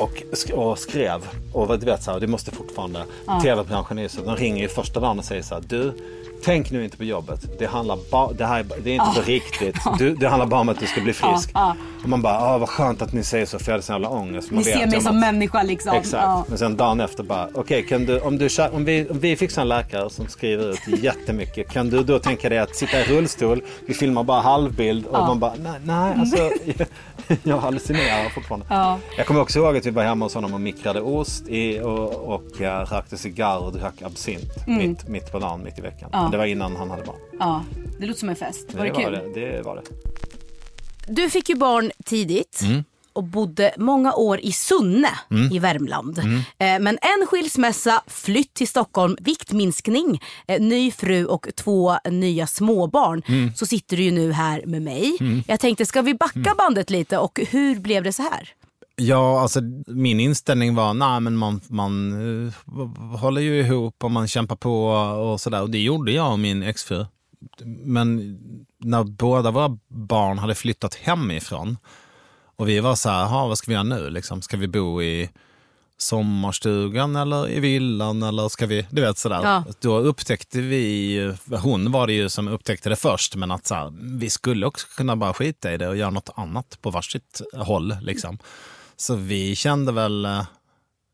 Och, 0.00 0.22
sk- 0.32 0.52
och 0.52 0.78
skrev. 0.78 1.20
Och 1.52 1.78
du 1.78 1.86
vet 1.86 2.02
så 2.02 2.10
här, 2.10 2.20
det 2.20 2.26
måste 2.26 2.50
fortfarande. 2.50 3.04
Ja. 3.26 3.40
Tv-branschen 3.42 3.98
är 3.98 4.08
så, 4.08 4.20
de 4.22 4.36
ringer 4.36 4.62
ju 4.62 4.68
första 4.68 5.00
dagen 5.00 5.18
och 5.18 5.24
säger 5.24 5.42
så 5.42 5.54
här, 5.54 5.62
du 5.68 5.92
Tänk 6.44 6.70
nu 6.70 6.84
inte 6.84 6.96
på 6.96 7.04
jobbet. 7.04 7.40
Det, 7.58 7.66
handlar 7.66 7.98
ba- 8.10 8.32
det, 8.32 8.46
här, 8.46 8.60
är- 8.60 8.80
det 8.84 8.90
är 8.90 8.94
inte 8.94 9.20
på 9.20 9.26
riktigt. 9.26 9.76
Du, 9.98 10.14
det 10.14 10.28
handlar 10.28 10.46
bara 10.46 10.60
om 10.60 10.68
att 10.68 10.80
du 10.80 10.86
ska 10.86 11.00
bli 11.00 11.12
frisk. 11.12 11.50
Ja, 11.54 11.76
Och 12.02 12.08
man 12.08 12.22
bara, 12.22 12.38
ah, 12.40 12.58
vad 12.58 12.68
skönt 12.68 13.02
att 13.02 13.12
ni 13.12 13.22
säger 13.24 13.46
så 13.46 13.58
för 13.58 13.66
jag 13.66 13.72
hade 13.72 13.82
sån 13.82 13.94
jävla 13.94 14.08
ångest. 14.08 14.50
Man 14.50 14.58
Ni 14.62 14.64
vet 14.70 14.78
ser 14.78 14.86
mig 14.86 14.96
om 14.96 15.02
som 15.02 15.14
att- 15.16 15.20
människa 15.20 15.62
liksom. 15.62 15.94
Exakt. 15.96 16.48
Men 16.48 16.58
sen 16.58 16.76
dagen 16.76 17.00
efter 17.00 17.22
bara, 17.22 17.48
okej 17.54 17.86
kan 17.86 18.04
du, 18.06 18.20
om, 18.20 18.38
du, 18.38 18.48
om, 18.72 18.84
vi, 18.84 19.08
om 19.10 19.18
vi 19.20 19.36
fixar 19.36 19.62
en 19.62 19.68
läkare 19.68 20.10
som 20.10 20.26
skriver 20.28 20.70
ut 20.70 21.02
jättemycket. 21.02 21.70
Kan 21.72 21.90
du 21.90 22.02
då 22.02 22.18
tänka 22.18 22.48
dig 22.48 22.58
att 22.58 22.76
sitta 22.76 23.00
i 23.00 23.04
rullstol, 23.04 23.62
vi 23.86 23.94
filmar 23.94 24.22
bara 24.22 24.40
halvbild 24.40 25.06
och 25.06 25.26
man 25.26 25.38
bara, 25.40 25.52
nej, 25.62 25.80
nej 25.84 26.14
alltså 26.20 26.36
jag 27.42 27.58
hallucinerar 27.58 28.28
fortfarande. 28.28 28.66
Ja. 28.70 28.98
Jag 29.16 29.26
kommer 29.26 29.40
också 29.40 29.58
ihåg 29.58 29.76
att 29.76 29.86
vi 29.86 29.90
var 29.90 30.02
hemma 30.02 30.24
hos 30.24 30.34
honom 30.34 30.54
och 30.54 30.60
mikrade 30.60 31.00
ost 31.00 31.48
i, 31.48 31.80
och, 31.80 32.10
och 32.34 32.60
uh, 32.60 32.66
rökte 32.66 33.16
cigarr 33.18 33.58
och 33.58 33.72
drack 33.72 34.02
absint 34.02 34.50
Mm. 34.66 34.78
mitt, 34.88 35.08
mitt 35.08 35.32
på 35.32 35.38
dagen, 35.38 35.62
mitt 35.64 35.78
i 35.78 35.82
veckan. 35.82 36.10
Ja. 36.12 36.28
Det 36.30 36.36
var 36.36 36.46
innan 36.46 36.76
han 36.76 36.90
hade 36.90 37.02
barn. 37.02 37.16
Ja, 37.38 37.64
det 38.00 38.06
låter 38.06 38.20
som 38.20 38.28
en 38.28 38.36
fest. 38.36 38.74
Var 38.74 38.84
det, 38.84 38.92
var 38.92 39.00
kul? 39.02 39.12
det, 39.34 39.40
det 39.56 39.62
var 39.62 39.76
det. 39.76 39.82
Du 41.08 41.30
fick 41.30 41.48
ju 41.48 41.54
barn 41.54 41.90
tidigt 42.04 42.60
Mm. 42.62 42.84
och 43.12 43.24
bodde 43.24 43.74
många 43.76 44.14
år 44.14 44.40
i 44.40 44.52
Sunne 44.52 45.08
Mm. 45.30 45.52
i 45.52 45.58
Värmland. 45.58 46.18
Mm. 46.18 46.36
Eh, 46.58 46.80
Men 46.82 46.98
en 47.02 47.26
skilsmässa, 47.26 48.02
flytt 48.06 48.54
till 48.54 48.68
Stockholm, 48.68 49.16
viktminskning, 49.20 50.20
eh, 50.46 50.60
ny 50.60 50.90
fru 50.90 51.24
och 51.26 51.48
två 51.56 51.94
nya 52.10 52.46
småbarn. 52.46 53.22
Mm. 53.28 53.54
Så 53.54 53.66
sitter 53.66 53.96
du 53.96 54.02
ju 54.02 54.10
nu 54.10 54.32
här 54.32 54.62
med 54.66 54.82
mig. 54.82 55.16
Mm. 55.20 55.42
Jag 55.46 55.60
tänkte, 55.60 55.86
ska 55.86 56.02
vi 56.02 56.14
backa 56.14 56.54
bandet 56.58 56.90
lite 56.90 57.18
och 57.18 57.40
hur 57.50 57.80
blev 57.80 58.02
det 58.04 58.12
så 58.12 58.22
här? 58.22 58.48
Ja, 59.00 59.40
alltså 59.40 59.60
min 59.86 60.20
inställning 60.20 60.74
var, 60.74 60.94
nej 60.94 61.20
men 61.20 61.36
man, 61.36 61.60
man 61.68 62.12
eh, 62.46 63.18
håller 63.18 63.40
ju 63.40 63.60
ihop 63.60 64.04
och 64.04 64.10
man 64.10 64.28
kämpar 64.28 64.56
på 64.56 64.86
och 65.30 65.40
sådär. 65.40 65.62
Och 65.62 65.70
det 65.70 65.78
gjorde 65.78 66.12
jag 66.12 66.32
och 66.32 66.38
min 66.38 66.62
exfru. 66.62 67.06
Men 67.84 68.38
när 68.78 69.04
båda 69.04 69.50
våra 69.50 69.78
barn 69.88 70.38
hade 70.38 70.54
flyttat 70.54 70.94
hemifrån 70.94 71.76
och 72.56 72.68
vi 72.68 72.80
var 72.80 72.94
så 72.94 73.08
här, 73.08 73.20
"Jaha, 73.20 73.46
vad 73.48 73.58
ska 73.58 73.70
vi 73.70 73.72
göra 73.74 73.82
nu? 73.82 74.10
Liksom, 74.10 74.42
ska 74.42 74.56
vi 74.56 74.68
bo 74.68 75.02
i 75.02 75.30
sommarstugan 76.02 77.16
eller 77.16 77.50
i 77.50 77.60
villan 77.60 78.22
eller 78.22 78.48
ska 78.48 78.66
vi, 78.66 78.86
du 78.90 79.02
vet 79.02 79.18
sådär. 79.18 79.40
Ja. 79.42 79.64
Då 79.80 79.98
upptäckte 79.98 80.60
vi, 80.60 81.34
hon 81.62 81.92
var 81.92 82.06
det 82.06 82.12
ju 82.12 82.28
som 82.28 82.48
upptäckte 82.48 82.88
det 82.88 82.96
först, 82.96 83.36
men 83.36 83.50
att 83.50 83.66
så 83.66 83.74
här, 83.74 83.92
vi 84.18 84.30
skulle 84.30 84.66
också 84.66 84.86
kunna 84.96 85.16
bara 85.16 85.32
skita 85.34 85.72
i 85.72 85.76
det 85.76 85.88
och 85.88 85.96
göra 85.96 86.10
något 86.10 86.30
annat 86.34 86.78
på 86.80 86.90
varsitt 86.90 87.40
håll. 87.54 87.96
Liksom. 88.02 88.38
Så 89.00 89.14
vi 89.14 89.56
kände 89.56 89.92
väl, 89.92 90.24
eh, 90.24 90.44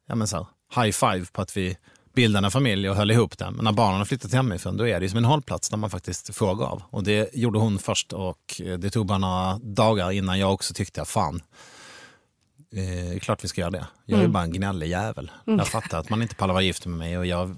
ja 0.08 0.14
men 0.14 0.28
så 0.28 0.36
här, 0.36 0.82
high 0.82 0.92
five 0.92 1.26
på 1.32 1.42
att 1.42 1.56
vi 1.56 1.76
bildade 2.14 2.46
en 2.46 2.50
familj 2.50 2.90
och 2.90 2.96
höll 2.96 3.10
ihop 3.10 3.38
den. 3.38 3.54
Men 3.54 3.64
när 3.64 3.72
barnen 3.72 3.98
har 3.98 4.04
flyttat 4.04 4.32
hemifrån 4.32 4.76
då 4.76 4.86
är 4.88 5.00
det 5.00 5.04
ju 5.04 5.10
som 5.10 5.18
en 5.18 5.24
hållplats 5.24 5.68
där 5.68 5.76
man 5.76 5.90
faktiskt 5.90 6.34
får 6.34 6.54
gå 6.54 6.64
av. 6.64 6.82
Och 6.90 7.02
det 7.04 7.34
gjorde 7.34 7.58
hon 7.58 7.78
först 7.78 8.12
och 8.12 8.60
eh, 8.64 8.78
det 8.78 8.90
tog 8.90 9.06
bara 9.06 9.18
några 9.18 9.58
dagar 9.58 10.10
innan 10.10 10.38
jag 10.38 10.52
också 10.54 10.74
tyckte, 10.74 11.04
fan, 11.04 11.36
eh, 11.36 12.82
det 12.82 13.14
är 13.14 13.18
klart 13.18 13.44
vi 13.44 13.48
ska 13.48 13.60
göra 13.60 13.70
det. 13.70 13.86
Jag 14.06 14.16
är 14.18 14.20
Mm. 14.20 14.32
bara 14.32 14.42
en 14.44 14.52
gnällig 14.52 14.88
jävel. 14.88 15.30
Mm. 15.46 15.58
Jag 15.58 15.68
fattar 15.68 15.98
att 15.98 16.10
man 16.10 16.22
inte 16.22 16.34
pallar 16.34 16.54
vara 16.54 16.62
gift 16.64 16.86
med 16.86 16.98
mig 16.98 17.18
och 17.18 17.26
jag, 17.26 17.50
eh, 17.50 17.56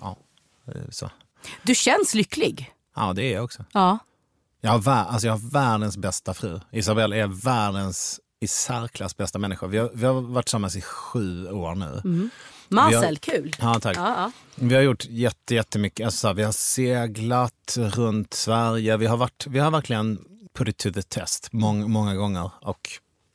ja, 0.00 0.16
eh, 0.66 0.80
så. 0.90 1.10
Du 1.62 1.74
känns 1.74 2.14
lycklig. 2.14 2.72
Ja, 2.96 3.12
det 3.12 3.22
är 3.24 3.34
jag 3.34 3.44
också. 3.44 3.64
Ja. 3.72 3.98
Jag 4.60 4.70
har, 4.70 4.92
alltså 4.92 5.26
jag 5.26 5.34
har 5.34 5.50
världens 5.50 5.96
bästa 5.96 6.34
fru. 6.34 6.60
Isabelle 6.72 7.16
är 7.16 7.26
världens 7.26 8.20
i 8.40 8.48
särklass 8.48 9.16
bästa 9.16 9.38
människa. 9.38 9.66
Vi 9.66 9.78
har, 9.78 9.90
vi 9.94 10.06
har 10.06 10.20
varit 10.20 10.46
tillsammans 10.46 10.76
i 10.76 10.80
sju 10.80 11.48
år 11.50 11.74
nu. 11.74 12.00
Mm. 12.04 12.30
Vi 12.68 12.76
har- 12.76 12.84
Marcel, 12.92 13.18
kul. 13.18 13.56
Ja, 13.60 13.80
tack. 13.80 13.96
Ja, 13.96 14.14
ja. 14.16 14.32
Vi 14.54 14.74
har 14.74 14.82
gjort 14.82 15.04
jätte, 15.04 15.54
jättemycket. 15.54 16.04
Alltså, 16.06 16.26
här, 16.26 16.34
vi 16.34 16.42
har 16.42 16.52
seglat 16.52 17.76
runt 17.76 18.34
Sverige. 18.34 18.96
Vi 18.96 19.06
har, 19.06 19.16
varit, 19.16 19.46
vi 19.46 19.58
har 19.58 19.70
verkligen 19.70 20.18
put 20.54 20.68
it 20.68 20.76
to 20.76 20.90
the 20.92 21.02
test 21.02 21.48
många, 21.52 21.86
många 21.88 22.14
gånger. 22.14 22.50
Och 22.62 22.88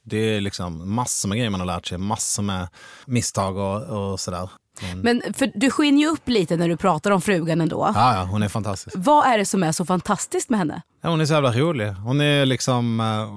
det 0.04 0.18
är 0.18 0.41
liksom 0.41 0.94
massor 0.96 1.30
med 1.30 1.36
grejer 1.38 1.50
man 1.50 1.60
har 1.60 1.68
lärt 1.68 1.88
sig. 1.88 1.98
Massor 1.98 2.44
med 2.44 2.68
misstag 3.06 3.58
och, 3.58 4.12
och 4.12 4.20
sådär. 4.20 4.50
Men, 4.82 5.00
Men 5.22 5.34
för 5.34 5.52
du 5.56 5.72
skiner 5.72 6.00
ju 6.02 6.08
upp 6.08 6.28
lite 6.30 6.58
när 6.58 6.70
du 6.70 6.78
pratar 6.78 7.12
om 7.12 7.22
frugan 7.22 7.62
ändå. 7.62 7.91
ja, 7.96 8.15
ja, 8.15 8.24
hon 8.24 8.44
är 8.44 8.48
fantastisk. 8.50 8.96
Vad 9.00 9.28
är 9.28 9.38
det 9.38 9.46
som 9.46 9.63
är 9.63 9.72
så 9.72 9.86
fantastiskt 9.86 10.50
med 10.50 10.60
henne? 10.60 10.82
Ja, 11.02 11.10
hon 11.10 11.22
är 11.22 11.26
så 11.26 11.34
jävla 11.34 11.52
rolig. 11.52 11.88
Hon 11.94 12.22
är 12.22 12.46
liksom, 12.46 13.00
eh, 13.00 13.30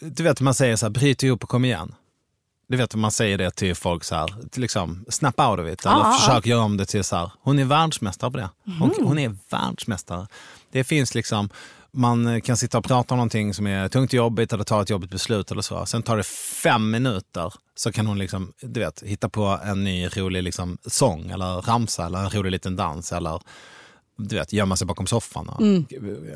du 0.00 0.22
vet 0.22 0.40
man 0.40 0.54
säger 0.54 0.76
så 0.76 0.86
här, 0.86 0.90
bryt 0.90 1.22
ihop 1.22 1.42
och 1.42 1.48
kom 1.48 1.64
igen. 1.64 1.94
Du 2.68 2.76
vet 2.76 2.94
man 2.94 3.10
säger 3.10 3.38
det 3.38 3.50
till 3.50 3.74
folk 3.74 4.04
så 4.04 4.14
här, 4.14 4.34
till 4.50 4.62
liksom 4.62 5.04
snap 5.08 5.40
out 5.40 5.60
of 5.60 5.68
it. 5.72 5.86
Eller 5.86 5.96
Ja, 5.96 6.10
ja, 6.12 6.18
försök 6.18 6.46
göra 6.46 6.62
om 6.62 6.76
det 6.76 6.86
till 6.86 7.04
så 7.04 7.16
här, 7.16 7.30
hon 7.40 7.58
är 7.58 7.64
världsmästare 7.64 8.30
på 8.30 8.36
det. 8.36 8.48
Hon, 8.78 8.88
Mhm. 8.98 9.06
hon 9.06 9.18
är 9.18 9.36
världsmästare. 9.50 10.26
Det 10.72 10.84
finns 10.84 11.14
liksom, 11.14 11.48
man 11.92 12.40
kan 12.40 12.56
sitta 12.56 12.78
och 12.78 12.84
prata 12.84 13.14
om 13.14 13.18
någonting 13.18 13.54
som 13.54 13.66
är 13.66 13.88
tungt 13.88 14.10
och 14.10 14.14
jobbigt 14.14 14.52
eller 14.52 14.64
ta 14.64 14.82
ett 14.82 14.90
jobbigt 14.90 15.10
beslut 15.10 15.50
eller 15.50 15.62
så. 15.62 15.86
Sen 15.86 16.02
tar 16.02 16.16
det 16.16 16.26
fem 16.62 16.90
minuter 16.90 17.52
så 17.74 17.92
kan 17.92 18.06
hon 18.06 18.18
liksom, 18.18 18.52
du 18.60 18.80
vet, 18.80 19.02
hitta 19.02 19.28
på 19.28 19.60
en 19.64 19.84
ny 19.84 20.06
rolig 20.08 20.42
liksom, 20.42 20.78
sång 20.86 21.30
eller 21.30 21.60
ramsa 21.62 22.06
eller 22.06 22.18
en 22.18 22.30
rolig 22.30 22.50
liten 22.50 22.76
dans 22.76 23.12
eller 23.12 23.40
du 24.18 24.36
vet, 24.36 24.52
gömma 24.52 24.76
sig 24.76 24.86
bakom 24.86 25.06
soffan 25.06 25.48
och, 25.48 25.60
Mm. 25.60 25.86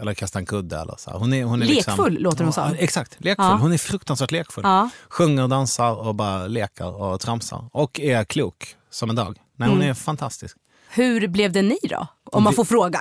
eller 0.00 0.14
kasta 0.14 0.38
en 0.38 0.46
kudde. 0.46 0.78
Eller 0.80 0.94
så. 0.98 1.10
Hon 1.10 1.32
är, 1.32 1.44
hon 1.44 1.62
är 1.62 1.66
Lekfull 1.66 2.12
liksom, 2.12 2.24
låter 2.24 2.44
hon 2.44 2.52
som. 2.52 2.74
Exakt, 2.78 3.16
lekfull. 3.18 3.46
Ja. 3.48 3.56
Hon 3.60 3.72
är 3.72 3.78
fruktansvärt 3.78 4.30
lekfull. 4.30 4.64
Ja. 4.66 4.90
Sjunger, 5.08 5.48
dansar 5.48 5.92
och 5.94 6.14
bara 6.14 6.46
leker 6.46 6.94
och 7.02 7.20
tramsar. 7.20 7.64
Och 7.72 8.00
är 8.00 8.24
klok 8.24 8.76
som 8.90 9.10
en 9.10 9.16
dag. 9.16 9.38
Nej, 9.56 9.68
hon 9.68 9.78
Mm. 9.78 9.90
är 9.90 9.94
fantastisk. 9.94 10.56
Hur 10.90 11.28
blev 11.28 11.52
det 11.52 11.62
ni 11.62 11.78
då? 11.82 12.06
Om 12.24 12.42
man 12.42 12.52
får 12.54 12.64
fråga. 12.64 13.00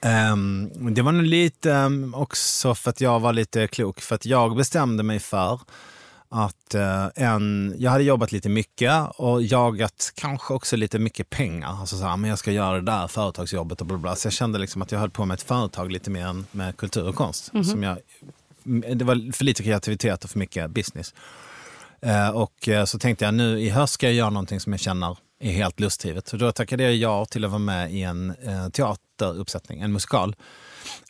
Ehm, 0.00 0.70
det 0.94 1.02
var 1.02 1.12
nog 1.12 1.22
lite 1.26 1.72
ehm, 1.72 2.14
också 2.14 2.74
för 2.74 2.90
att 2.90 3.00
jag 3.00 3.20
var 3.20 3.32
lite 3.32 3.66
klok. 3.66 4.00
För 4.00 4.14
att 4.14 4.26
jag 4.26 4.56
bestämde 4.56 5.02
mig 5.02 5.18
för 5.18 5.60
att 6.32 6.74
eh, 6.74 7.06
en, 7.14 7.74
jag 7.78 7.90
hade 7.90 8.04
jobbat 8.04 8.32
lite 8.32 8.48
mycket 8.48 9.10
och 9.16 9.42
jagat 9.42 10.12
kanske 10.14 10.54
också 10.54 10.76
lite 10.76 10.98
mycket 10.98 11.30
pengar. 11.30 11.80
Alltså 11.80 11.96
så 11.96 12.04
här, 12.04 12.16
men 12.16 12.30
jag 12.30 12.38
ska 12.38 12.52
göra 12.52 12.74
det 12.74 12.92
där 12.92 13.08
företagsjobbet 13.08 13.80
och 13.80 13.86
bla 13.86 13.96
bla. 13.96 14.16
Så 14.16 14.26
jag 14.26 14.32
kände 14.32 14.58
liksom 14.58 14.82
att 14.82 14.92
jag 14.92 14.98
höll 14.98 15.10
på 15.10 15.24
med 15.24 15.34
ett 15.34 15.42
företag 15.42 15.92
lite 15.92 16.10
mer 16.10 16.26
än 16.26 16.46
med 16.50 16.76
kultur 16.76 17.08
och 17.08 17.14
konst. 17.14 17.52
Mhm. 17.52 17.64
Som 17.64 17.82
jag, 17.82 17.98
det 18.96 19.04
var 19.04 19.32
för 19.32 19.44
lite 19.44 19.62
kreativitet 19.62 20.24
och 20.24 20.30
för 20.30 20.38
mycket 20.38 20.70
business. 20.70 21.14
Eh, 22.00 22.28
och 22.28 22.68
eh, 22.68 22.84
så 22.84 22.98
tänkte 22.98 23.24
jag 23.24 23.34
nu 23.34 23.60
i 23.60 23.68
höst 23.68 23.94
ska 23.94 24.06
jag 24.06 24.14
göra 24.14 24.30
någonting 24.30 24.60
som 24.60 24.72
jag 24.72 24.80
känner 24.80 25.16
är 25.40 25.52
helt 25.52 25.80
lustdrivet. 25.80 26.28
Så 26.28 26.36
då 26.36 26.52
tackade 26.52 26.82
jag 26.82 26.94
ja 26.94 27.24
till 27.24 27.44
att 27.44 27.50
vara 27.50 27.58
med 27.58 27.92
i 27.92 28.02
en 28.02 28.34
teateruppsättning, 28.72 29.80
en 29.80 29.92
musikal. 29.92 30.36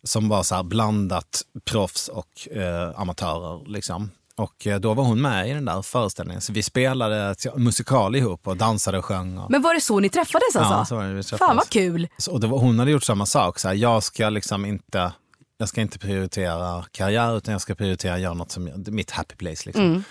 Som 0.02 0.28
var 0.28 0.42
så 0.42 0.54
här 0.54 0.62
blandat 0.62 1.42
proffs 1.64 2.08
och 2.08 2.48
eh, 2.56 3.00
amatörer. 3.00 3.68
Liksom. 3.68 4.10
Och 4.36 4.66
eh, 4.66 4.80
då 4.80 4.94
var 4.94 5.04
hon 5.04 5.20
med 5.22 5.48
i 5.50 5.52
den 5.52 5.64
där 5.64 5.82
föreställningen. 5.82 6.40
Så 6.40 6.52
vi 6.52 6.62
spelade 6.62 7.34
musikal 7.56 8.16
ihop 8.16 8.46
och 8.48 8.56
dansade 8.56 8.98
och 8.98 9.04
sjöng. 9.04 9.38
Och... 9.38 9.50
Men 9.50 9.62
var 9.62 9.74
det 9.74 9.80
så 9.80 10.00
ni 10.00 10.08
träffades 10.08 10.56
alltså? 10.56 10.72
Ja, 10.74 10.84
så 10.84 10.96
var 10.96 11.04
det 11.04 11.14
vi 11.14 11.22
träffades. 11.22 11.48
Fan 11.48 11.56
vad 11.56 11.68
kul. 11.68 12.08
Så, 12.18 12.32
och 12.32 12.40
var, 12.44 12.58
hon 12.58 12.78
hade 12.78 12.90
gjort 12.90 13.02
samma 13.04 13.26
sak. 13.26 13.58
Så 13.58 13.68
här, 13.68 13.74
jag 13.74 14.02
ska 14.02 14.28
liksom 14.28 14.64
inte 14.64 15.12
jag 15.58 15.68
ska 15.68 15.80
inte 15.80 15.98
prioritera 15.98 16.84
karriär 16.92 17.36
utan 17.36 17.52
jag 17.52 17.60
ska 17.60 17.74
prioritera 17.74 18.18
göra 18.18 18.34
något 18.34 18.50
som 18.50 18.68
jag- 18.68 18.88
mitt 18.92 19.10
happy 19.10 19.34
place. 19.36 19.62
Liksom. 19.66 19.84
Mm. 19.84 20.04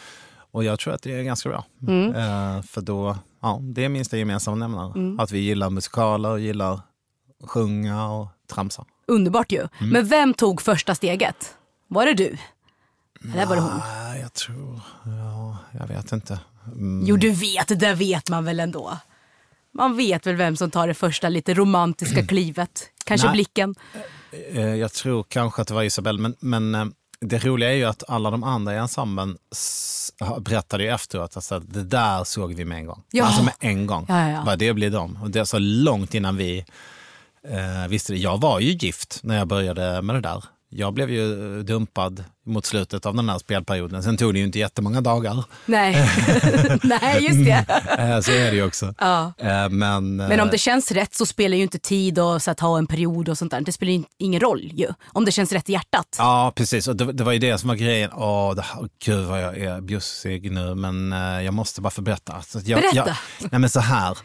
Och 0.52 0.64
jag 0.64 0.80
tror 0.80 0.94
att 0.94 1.02
det 1.02 1.14
är 1.20 1.24
ganska 1.24 1.50
bra. 1.50 1.66
Mm. 1.88 2.16
Eh, 2.16 2.62
för 2.64 2.82
då, 2.82 3.18
ja, 3.42 3.60
det 3.62 3.86
är 3.86 3.90
minsta 3.90 4.18
gemensamma 4.18 4.56
nämnare. 4.58 4.92
Mm. 4.96 5.20
Att 5.20 5.32
vi 5.32 5.40
gillar 5.40 5.70
musikaler, 5.70 6.38
gillar 6.38 6.80
sjunga 7.48 8.08
och 8.10 8.28
tramsa. 8.54 8.86
Underbart 9.08 9.52
ju. 9.52 9.60
Mm. 9.60 9.90
Men 9.90 10.08
vem 10.08 10.34
tog 10.34 10.62
första 10.62 10.96
steget? 10.96 11.56
Var 11.88 12.06
det 12.06 12.14
du? 12.14 12.38
Eller 13.34 13.46
var 13.46 13.56
det 13.56 13.62
hon? 13.62 13.72
Ah, 13.82 14.16
jag 14.18 14.34
tror, 14.34 14.82
ja, 15.06 15.58
jag 15.80 15.88
vet 15.88 16.12
inte. 16.12 16.40
Mm. 16.66 17.04
Jo 17.08 17.16
du 17.18 17.32
vet, 17.32 17.80
det 17.80 17.94
vet 17.94 18.30
man 18.30 18.46
väl 18.46 18.60
ändå. 18.60 18.98
Man 19.74 19.98
vet 19.98 20.28
väl 20.28 20.36
vem 20.36 20.58
som 20.58 20.72
tar 20.72 20.88
det 20.88 20.94
första 20.94 21.30
lite 21.30 21.54
romantiska 21.54 22.26
klivet. 22.28 22.84
Kanske 23.06 23.28
Nej. 23.28 23.34
blicken. 23.34 23.76
Eh, 24.54 24.62
Jag 24.76 24.94
tror 24.94 25.24
kanske 25.24 25.62
att 25.62 25.68
det 25.68 25.74
var 25.74 25.84
Isabelle, 25.84 26.20
men, 26.20 26.36
men 26.40 26.76
eh, 26.76 26.86
det 27.22 27.46
roliga 27.46 27.70
är 27.72 27.76
ju 27.76 27.86
att 27.86 28.04
alla 28.10 28.32
de 28.32 28.44
andra 28.44 28.74
i 28.74 28.78
ensemblen 28.78 29.38
berättade 30.40 30.84
ju 30.84 30.90
efteråt 30.90 31.36
alltså, 31.38 31.56
att 31.56 31.74
det 31.74 31.84
där 31.84 32.24
såg 32.24 32.54
vi 32.54 32.66
med 32.66 32.78
en 32.78 32.86
gång. 32.86 33.04
Ja. 33.12 33.26
Alltså 33.26 33.44
med 33.44 33.54
en 33.60 33.88
gång. 33.88 34.06
Ja, 34.10 34.30
ja. 34.30 34.44
Bara, 34.46 34.56
det 34.56 34.74
blir 34.74 34.90
de. 34.90 35.20
Och 35.24 35.30
det 35.32 35.40
är 35.40 35.46
så 35.46 35.60
långt 35.60 36.14
innan 36.14 36.38
vi 36.38 36.66
eh, 37.48 37.88
visste 37.90 38.14
det. 38.14 38.20
Jag 38.20 38.42
var 38.42 38.60
ju 38.60 38.72
gift 38.72 39.20
när 39.24 39.38
jag 39.38 39.48
började 39.48 40.02
med 40.02 40.16
det 40.16 40.22
där. 40.22 40.44
Jag 40.74 40.94
blev 40.94 41.10
ju 41.10 41.58
eh, 41.58 41.64
dumpad 41.64 42.24
mot 42.46 42.66
slutet 42.66 43.06
av 43.06 43.16
den 43.16 43.30
här 43.30 43.40
spelperioden. 43.40 44.04
Sen 44.04 44.18
tog 44.18 44.34
det 44.34 44.40
ju 44.40 44.46
inte 44.46 44.60
jättemånga 44.60 45.02
dagar. 45.02 45.44
Nej, 45.66 45.94
Nej 46.84 47.24
just 47.24 47.46
det. 47.46 47.66
Eh, 48.00 48.20
Så 48.20 48.32
är 48.32 48.52
det 48.52 48.56
ju 48.56 48.64
också. 48.66 48.94
Ja. 48.98 49.34
Eh, 49.38 49.70
Men, 49.70 50.16
Men 50.16 50.40
om 50.40 50.48
det 50.52 50.58
känns 50.58 50.92
rätt 50.92 51.16
så 51.16 51.26
spelar 51.26 51.58
ju 51.58 51.64
inte 51.64 51.80
tid 51.80 52.20
och 52.20 52.42
så 52.42 52.52
att 52.52 52.60
ha 52.60 52.78
en 52.78 52.88
period 52.88 53.30
och 53.30 53.38
sånt 53.38 53.52
där. 53.52 53.62
Det 53.62 53.72
spelar 53.72 53.94
ju 53.94 54.04
ingen 54.18 54.40
roll 54.40 54.70
ju. 54.74 54.88
Om 55.14 55.26
det 55.26 55.32
känns 55.32 55.52
rätt 55.52 55.70
i 55.70 55.72
hjärtat. 55.74 56.16
Ja, 56.18 56.54
precis. 56.56 56.88
Och 56.88 56.96
det, 56.96 57.12
det 57.12 57.24
var 57.24 57.32
ju 57.32 57.40
det 57.40 57.58
som 57.58 57.68
var 57.68 57.76
grejen. 57.76 58.10
Åh, 58.14 58.56
det, 58.56 58.62
här- 58.62 58.90
gud 59.06 59.26
vad 59.26 59.42
jag 59.44 59.58
är 59.58 59.82
bjussig 59.82 60.52
nu, 60.52 60.76
men 60.76 61.12
jag 61.46 61.54
måste 61.54 61.82
bara 61.82 61.90
få 61.90 62.02
berätta. 62.02 62.34
Alltså, 62.34 62.60
jag, 62.60 62.82
Berätta. 62.82 63.18
Jag, 63.40 63.52
nej, 63.52 63.60
men 63.62 63.70
så 63.70 63.80
här. 63.80 64.18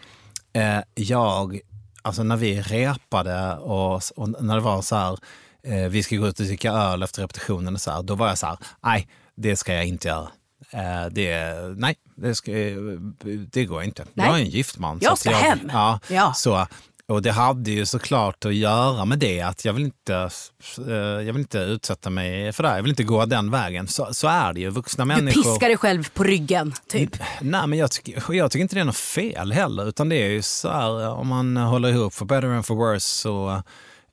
Jag, 0.94 1.60
alltså 2.02 2.22
när 2.22 2.36
vi 2.36 2.60
repade 2.62 3.54
och, 3.56 3.94
och 4.16 4.42
när 4.42 4.54
det 4.54 4.60
var 4.60 4.82
så 4.82 4.96
här, 4.96 5.18
eh, 5.66 5.88
vi 5.88 6.02
ska 6.02 6.16
gå 6.16 6.28
ut 6.28 6.40
och 6.40 6.46
dricka 6.46 6.72
öl 6.72 7.02
efter 7.02 7.22
repetitionen 7.22 7.74
och 7.74 7.80
så 7.80 7.90
här, 7.90 8.02
då 8.02 8.14
var 8.14 8.28
jag 8.28 8.38
så 8.38 8.46
här, 8.46 8.58
nej, 8.84 9.08
det 9.36 9.56
ska 9.56 9.74
jag 9.74 9.86
inte 9.86 10.08
göra. 10.08 10.28
Eh, 10.70 11.06
det, 11.10 11.52
nej, 11.76 11.94
det, 12.16 12.34
ska, 12.34 12.52
det 13.52 13.64
går 13.64 13.82
inte. 13.82 14.04
Nej. 14.14 14.26
Jag 14.26 14.36
är 14.36 14.40
en 14.40 14.48
gift 14.50 14.78
man. 14.78 14.98
Jag 15.02 15.18
ska 15.18 15.30
hem. 15.30 15.58
Ja, 15.72 16.00
Ja. 16.08 16.32
Så, 16.34 16.66
och 17.08 17.22
det 17.22 17.32
hade 17.32 17.70
ju 17.70 17.86
såklart 17.86 18.44
att 18.44 18.54
göra 18.54 19.04
med 19.04 19.18
det 19.18 19.40
att 19.40 19.64
jag 19.64 19.72
vill 19.72 19.84
inte, 19.84 20.30
eh, 20.88 20.94
jag 20.94 21.32
vill 21.32 21.36
inte 21.36 21.58
utsätta 21.58 22.10
mig 22.10 22.52
för 22.52 22.62
det 22.62 22.68
här. 22.68 22.76
Jag 22.76 22.82
vill 22.82 22.92
inte 22.92 23.02
gå 23.04 23.24
den 23.24 23.50
vägen. 23.50 23.88
Så, 23.88 24.14
så 24.14 24.28
är 24.28 24.52
det 24.52 24.60
ju. 24.60 24.70
Vuxna 24.70 25.04
Du 25.04 25.08
människor. 25.08 25.42
piskar 25.42 25.68
dig 25.68 25.76
själv 25.76 26.08
på 26.14 26.22
ryggen, 26.24 26.74
typ. 26.88 27.16
Nej, 27.40 27.66
men 27.66 27.78
jag, 27.78 27.90
tycker, 27.90 28.32
jag 28.34 28.50
tycker 28.50 28.62
inte 28.62 28.74
det 28.74 28.80
är 28.80 28.84
något 28.84 28.96
fel 28.96 29.52
heller. 29.52 29.88
Utan 29.88 30.08
det 30.08 30.16
är 30.16 30.28
ju 30.28 30.42
så 30.42 30.68
här, 30.70 31.08
om 31.08 31.26
man 31.28 31.56
håller 31.56 31.88
ihop 31.88 32.14
for 32.14 32.24
better 32.26 32.48
and 32.48 32.66
for 32.66 32.74
worse 32.74 33.06
så 33.06 33.62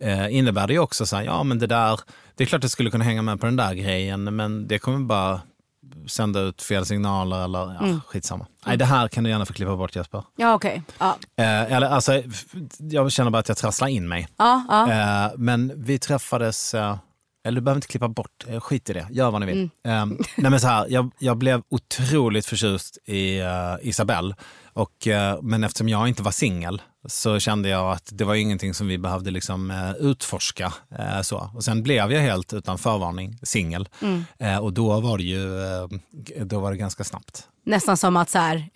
eh, 0.03 0.35
innebär 0.35 0.67
det 0.67 0.73
ju 0.73 0.79
också 0.79 1.05
så 1.05 1.15
här, 1.15 1.23
ja 1.23 1.43
men 1.43 1.59
det 1.59 1.67
där, 1.67 1.99
det 2.35 2.43
är 2.43 2.47
klart 2.47 2.59
att 2.59 2.63
jag 2.63 2.71
skulle 2.71 2.91
kunna 2.91 3.03
hänga 3.03 3.21
med 3.21 3.39
på 3.39 3.45
den 3.45 3.55
där 3.55 3.73
grejen 3.73 4.35
men 4.35 4.67
det 4.67 4.79
kommer 4.79 4.99
bara 4.99 5.41
sända 6.07 6.39
ut 6.39 6.61
fel 6.61 6.85
signaler 6.85 7.43
eller 7.43 7.59
ja, 7.59 7.79
Mm. 7.83 8.01
skitsamma. 8.07 8.45
Nej, 8.65 8.77
det 8.77 8.85
här 8.85 9.07
kan 9.07 9.23
du 9.23 9.29
gärna 9.29 9.45
få 9.45 9.53
klippa 9.53 9.75
bort 9.75 9.95
Jesper. 9.95 10.23
Ja, 10.35 10.53
okej. 10.53 10.83
Ja. 10.99 11.17
Eh, 11.37 11.73
eller, 11.73 11.87
alltså, 11.89 12.21
jag 12.79 13.11
känner 13.11 13.31
bara 13.31 13.39
att 13.39 13.47
jag 13.47 13.57
trasslar 13.57 13.87
in 13.87 14.07
mig. 14.07 14.27
Ja, 14.37 14.63
ja. 14.69 14.91
Eh, 15.25 15.31
men 15.37 15.71
vi 15.75 15.99
träffades, 15.99 16.73
eh, 16.73 16.97
eller 17.43 17.55
du 17.55 17.61
behöver 17.61 17.77
inte 17.77 17.87
klippa 17.87 18.07
bort, 18.07 18.45
eh, 18.47 18.59
skit 18.59 18.89
i 18.89 18.93
det, 18.93 19.07
gör 19.11 19.31
vad 19.31 19.41
ni 19.41 19.47
vill. 19.47 19.63
Eh, 19.63 20.05
nej 20.37 20.51
men 20.51 20.59
så 20.59 20.67
här, 20.67 20.87
jag, 20.89 21.11
jag 21.19 21.37
blev 21.37 21.61
otroligt 21.69 22.45
förtjust 22.45 22.97
i 23.05 23.41
uh, 23.41 23.47
Isabelle. 23.81 24.35
Och, 24.73 25.07
eh, 25.07 25.41
men 25.41 25.63
eftersom 25.63 25.89
jag 25.89 26.07
inte 26.07 26.23
var 26.23 26.31
singel 26.31 26.81
så 27.05 27.39
kände 27.39 27.69
jag 27.69 27.91
att 27.91 28.09
det 28.11 28.23
var 28.25 28.35
ingenting 28.35 28.73
som 28.73 28.87
vi 28.87 28.97
behövde 28.97 29.31
liksom, 29.31 29.71
eh, 29.71 29.91
utforska. 29.91 30.73
eh, 30.99 31.21
så. 31.21 31.49
Och 31.55 31.63
sen 31.63 31.83
blev 31.83 32.11
jag 32.11 32.21
helt 32.21 32.53
utan 32.53 32.77
förvarning 32.77 33.39
singel. 33.43 33.89
Mm. 34.01 34.23
Och 34.63 34.73
då 34.73 34.99
var 34.99 35.17
det 35.17 35.23
ju 35.23 35.47
då 36.45 36.59
var 36.59 36.71
det 36.71 36.77
ganska 36.77 37.03
snabbt. 37.03 37.47
Nästan 37.65 37.97
som 37.97 38.17
att 38.17 38.29
så 38.29 38.37
här, 38.39 38.69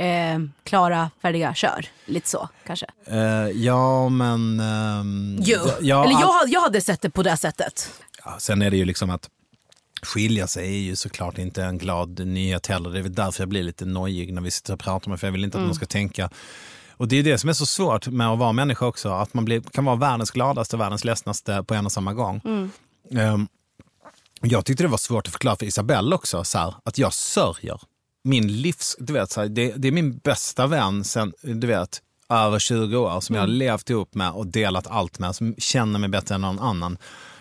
klara, 0.63 1.09
färdiga, 1.21 1.53
kör. 1.53 1.85
Lite 2.05 2.29
så 2.29 2.49
kanske. 2.65 2.85
Ja, 3.53 4.09
men... 4.09 4.59
ehm, 4.59 5.37
Jo. 5.41 5.59
ja, 5.81 6.03
Eller 6.03 6.21
jag, 6.21 6.33
jag 6.47 6.61
hade 6.61 6.81
sett 6.81 7.01
det 7.01 7.09
på 7.09 7.23
det 7.23 7.37
sättet. 7.37 7.91
Sen 8.39 8.61
är 8.61 8.71
det 8.71 8.77
ju 8.77 8.85
liksom 8.85 9.09
att 9.09 9.29
skilja 10.01 10.47
sig 10.47 10.67
är 10.67 10.79
ju 10.79 10.95
såklart 10.95 11.37
inte 11.37 11.63
en 11.63 11.77
glad 11.77 12.27
nyhet 12.27 12.67
heller. 12.67 12.89
Det 12.89 12.99
är 12.99 13.03
väl 13.03 13.13
därför 13.13 13.41
jag 13.41 13.49
blir 13.49 13.63
lite 13.63 13.85
nojig 13.85 14.33
när 14.33 14.41
vi 14.41 14.51
sitter 14.51 14.73
och 14.73 14.79
pratar 14.79 15.09
med 15.09 15.19
för 15.19 15.27
jag 15.27 15.31
vill 15.31 15.43
inte 15.43 15.57
att 15.57 15.59
Mm. 15.59 15.67
någon 15.67 15.75
ska 15.75 15.85
tänka. 15.85 16.29
Och 16.91 17.07
det 17.07 17.15
är 17.15 17.23
det 17.23 17.37
som 17.37 17.49
är 17.49 17.53
så 17.53 17.65
svårt 17.65 18.07
med 18.07 18.27
att 18.29 18.39
vara 18.39 18.51
människa 18.51 18.85
också, 18.85 19.09
att 19.09 19.33
man 19.33 19.45
blir, 19.45 19.61
kan 19.61 19.85
vara 19.85 19.95
världens 19.95 20.31
gladaste 20.31 20.75
och 20.75 20.79
världens 20.81 21.03
ledsnaste 21.03 21.63
på 21.63 21.73
en 21.73 21.85
och 21.85 21.91
samma 21.91 22.13
gång. 22.13 22.41
Mm. 22.45 22.69
Ehm, 23.11 23.47
jag 24.41 24.65
tyckte 24.65 24.83
det 24.83 24.87
var 24.87 24.97
svårt 24.97 25.27
att 25.27 25.33
förklara 25.33 25.55
för 25.55 25.65
Isabelle 25.65 26.15
också, 26.15 26.43
så 26.43 26.57
här, 26.57 26.73
att 26.83 26.97
jag 26.97 27.13
sörjer. 27.13 27.81
Min 28.23 28.61
livs, 28.61 28.95
du 28.99 29.13
vet, 29.13 29.31
så 29.31 29.41
här, 29.41 29.47
det, 29.47 29.73
det 29.77 29.87
är 29.87 29.91
min 29.91 30.17
bästa 30.17 30.67
vän 30.67 31.03
sen, 31.03 31.33
du 31.41 31.67
vet, 31.67 32.01
över 32.29 32.59
20 32.59 32.97
år 32.97 33.21
som 33.21 33.35
jag 33.35 33.41
har 33.41 33.47
levt 33.47 33.89
ihop 33.89 34.15
med 34.15 34.31
och 34.31 34.47
delat 34.47 34.87
allt 34.87 35.19
med, 35.19 35.35
som 35.35 35.55
känner 35.57 35.99
mig 35.99 36.09
bättre 36.09 36.35
än 36.35 36.41
någon 36.41 36.59
annan. 36.59 36.97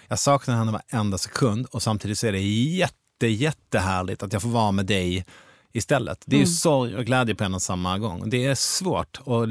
Jag 0.09 0.19
saknar 0.19 0.57
henne 0.57 0.73
varenda 0.73 1.19
sekund 1.19 1.67
och 1.71 1.83
samtidigt 1.83 2.19
så 2.19 2.27
är 2.27 2.33
det 2.33 2.41
jätte, 2.41 3.27
jättehärligt 3.27 4.23
att 4.23 4.33
jag 4.33 4.43
får 4.43 4.49
vara 4.49 4.73
med 4.73 4.87
dig 4.87 5.27
istället. 5.73 6.23
Det 6.27 6.37
är 6.37 6.39
ju 6.39 6.43
Mm. 6.45 6.53
sorg 6.55 6.97
och 6.97 7.05
glädje 7.05 7.35
på 7.35 7.45
en 7.45 7.55
och 7.55 7.63
samma 7.63 7.99
gång. 7.99 8.31
Det 8.31 8.45
är 8.47 8.55
svårt 8.55 9.21
och 9.25 9.49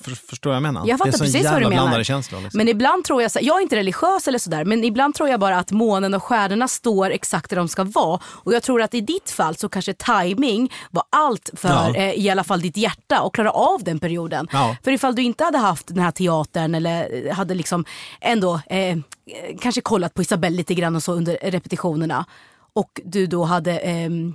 för, 0.00 0.10
förstår 0.10 0.52
jag 0.54 0.62
menar? 0.62 0.86
Jag 0.86 0.98
fattar 0.98 1.10
det 1.10 1.16
är 1.16 1.18
så 1.18 1.24
precis 1.24 1.50
vad 1.50 1.62
du 1.62 1.68
menar. 1.68 2.02
känslor. 2.02 2.40
Liksom. 2.40 2.58
Men 2.58 2.68
ibland 2.68 3.04
tror 3.04 3.22
jag, 3.22 3.30
jag 3.40 3.56
är 3.58 3.62
inte 3.62 3.76
religiös 3.76 4.28
eller 4.28 4.38
sådär, 4.38 4.64
men 4.64 4.84
ibland 4.84 5.14
tror 5.14 5.28
jag 5.28 5.40
bara 5.40 5.58
att 5.58 5.70
månen 5.70 6.14
och 6.14 6.22
stjärnorna 6.22 6.68
står 6.68 7.10
exakt 7.10 7.50
där 7.50 7.56
de 7.56 7.68
ska 7.68 7.84
vara. 7.84 8.20
Och 8.24 8.52
jag 8.54 8.62
tror 8.62 8.82
att 8.82 8.94
i 8.94 9.00
ditt 9.00 9.30
fall 9.30 9.56
så 9.56 9.68
kanske 9.68 9.94
timing 9.94 10.72
var 10.90 11.04
allt 11.10 11.50
för 11.56 11.68
Ja. 11.68 11.94
eh, 11.94 12.10
i 12.14 12.30
alla 12.30 12.44
fall 12.44 12.60
ditt 12.60 12.76
hjärta 12.76 13.20
och 13.22 13.34
klara 13.34 13.50
av 13.50 13.84
den 13.84 13.98
perioden. 13.98 14.48
Ja. 14.52 14.76
För 14.84 14.90
ifall 14.90 15.14
du 15.14 15.22
inte 15.22 15.44
hade 15.44 15.58
haft 15.58 15.86
den 15.88 15.98
här 15.98 16.10
teatern 16.10 16.74
eller 16.74 17.26
eh, 17.26 17.34
hade 17.34 17.54
liksom 17.54 17.84
ändå 18.20 18.60
eh, 18.66 18.98
kanske 19.60 19.80
kollat 19.80 20.14
på 20.14 20.22
Isabelle 20.22 20.56
lite 20.56 20.74
grann 20.74 20.96
och 20.96 21.02
så 21.02 21.12
under 21.12 21.38
repetitionerna 21.42 22.24
och 22.72 23.00
du 23.04 23.26
då 23.26 23.44
hade 23.44 23.78
ehm, 23.78 24.34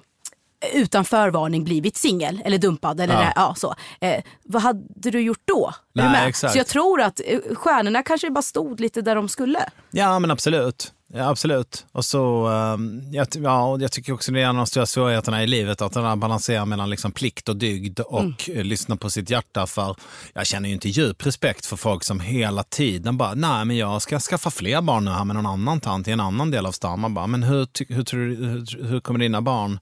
utan 0.73 1.05
förvarning 1.05 1.63
blivit 1.63 1.97
singel 1.97 2.41
eller 2.45 2.57
dumpad. 2.57 2.99
Eller 3.01 3.13
Ja. 3.13 3.19
det- 3.19 3.33
ja, 3.35 3.55
så. 3.57 3.75
Eh, 4.01 4.23
vad 4.43 4.61
hade 4.61 5.11
du 5.11 5.21
gjort 5.21 5.41
då? 5.45 5.73
Nej. 5.93 6.33
Så 6.33 6.47
jag 6.55 6.67
tror 6.67 7.01
att 7.01 7.21
eh, 7.25 7.39
stjärnorna 7.55 8.03
kanske 8.03 8.29
bara 8.31 8.41
stod 8.41 8.79
lite 8.79 9.01
där 9.01 9.15
de 9.15 9.29
skulle. 9.29 9.59
Ja, 9.91 10.19
men 10.19 10.31
absolut. 10.31 10.91
Ja, 11.13 11.29
absolut. 11.29 11.85
Och 11.91 12.05
så, 12.05 12.47
ehm, 12.47 13.01
jag, 13.11 13.27
ja, 13.33 13.63
och 13.65 13.81
jag 13.81 13.91
tycker 13.91 14.13
också 14.13 14.31
det 14.31 14.39
är 14.41 14.43
en 14.43 14.49
av 14.49 14.55
de 14.55 14.65
stora 14.67 14.85
svårigheterna 14.85 15.43
i 15.43 15.47
livet, 15.47 15.81
att 15.81 15.93
den 15.93 16.03
här 16.05 16.15
balanserar 16.15 16.65
mellan 16.65 16.89
liksom 16.89 17.11
plikt 17.11 17.49
och 17.49 17.55
dygd 17.57 17.99
och 17.99 18.49
eh, 18.49 18.63
lyssna 18.63 18.95
på 18.95 19.09
sitt 19.09 19.29
hjärta. 19.29 19.67
För 19.67 19.95
jag 20.33 20.45
känner 20.47 20.69
ju 20.69 20.75
inte 20.75 20.89
djup 20.89 21.25
respekt 21.25 21.65
för 21.65 21.75
folk 21.77 22.03
som 22.03 22.19
hela 22.19 22.63
tiden 22.63 23.17
bara, 23.17 23.33
nej 23.33 23.65
men 23.65 23.77
jag 23.77 24.01
ska 24.01 24.19
skaffa 24.19 24.49
fler 24.51 24.81
barn 24.81 25.05
nu 25.05 25.11
här 25.11 25.25
med 25.25 25.35
någon 25.35 25.45
annan 25.45 25.79
tant 25.81 26.07
i 26.07 26.11
en 26.11 26.19
annan 26.19 26.51
del 26.51 26.65
av 26.65 26.71
stan. 26.71 26.99
Man 26.99 27.13
bara, 27.13 27.27
men 27.27 27.43
hur, 27.43 27.67
hur, 27.93 28.15
hur, 28.15 28.83
hur 28.87 28.99
kommer 28.99 29.19
dina 29.19 29.41
barn 29.41 29.79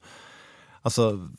Alltså, 0.86 1.30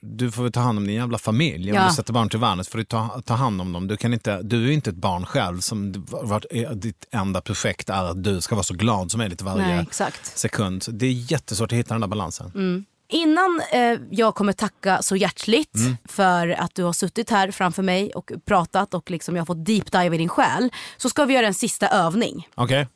du 0.00 0.30
får 0.30 0.50
ta 0.50 0.60
hand 0.60 0.78
om 0.78 0.86
din 0.86 0.96
jävla 0.96 1.18
familj. 1.18 1.70
Om 1.70 1.76
Ja. 1.76 1.88
du 1.88 1.94
sätter 1.94 2.12
barn 2.12 2.28
till 2.28 2.38
världen 2.38 2.64
får 2.64 2.78
du 2.78 2.84
ta, 2.84 3.22
ta 3.24 3.34
hand 3.34 3.60
om 3.60 3.72
dem. 3.72 3.86
Du, 3.88 3.96
kan 3.96 4.12
inte, 4.12 4.42
du 4.42 4.68
är 4.68 4.72
inte 4.72 4.90
ett 4.90 4.96
barn 4.96 5.26
själv 5.26 5.60
som 5.60 6.04
vart, 6.08 6.44
är- 6.50 6.74
ditt 6.74 7.06
enda 7.10 7.40
projekt 7.40 7.90
är 7.90 8.04
att 8.10 8.24
du 8.24 8.40
ska 8.40 8.54
vara 8.54 8.62
så 8.62 8.74
glad 8.74 9.10
som 9.10 9.18
möjligt 9.18 9.42
varje 9.42 9.66
Nej, 9.76 9.86
sekund. 10.22 10.84
Det 10.88 11.06
är 11.06 11.32
jättesvårt 11.32 11.72
att 11.72 11.78
hitta 11.78 11.94
den 11.94 12.00
där 12.00 12.08
balansen. 12.08 12.52
Mm. 12.54 12.84
Innan 13.08 13.60
eh, 13.72 13.98
jag 14.10 14.34
kommer 14.34 14.52
tacka 14.52 15.02
så 15.02 15.16
hjärtligt 15.16 15.74
Mm. 15.76 15.96
för 16.04 16.48
att 16.48 16.74
du 16.74 16.82
har 16.84 16.92
suttit 16.92 17.30
här 17.30 17.50
framför 17.50 17.82
mig 17.82 18.10
och 18.14 18.32
pratat 18.44 18.94
och 18.94 19.10
liksom 19.10 19.36
jag 19.36 19.40
har 19.40 19.46
fått 19.46 19.66
deep 19.66 19.92
dive 19.92 20.14
i 20.14 20.18
din 20.18 20.28
själ 20.28 20.70
så 20.96 21.08
ska 21.08 21.24
vi 21.24 21.34
göra 21.34 21.46
en 21.46 21.54
sista 21.54 21.88
övning. 21.88 22.48
Okej? 22.54 22.88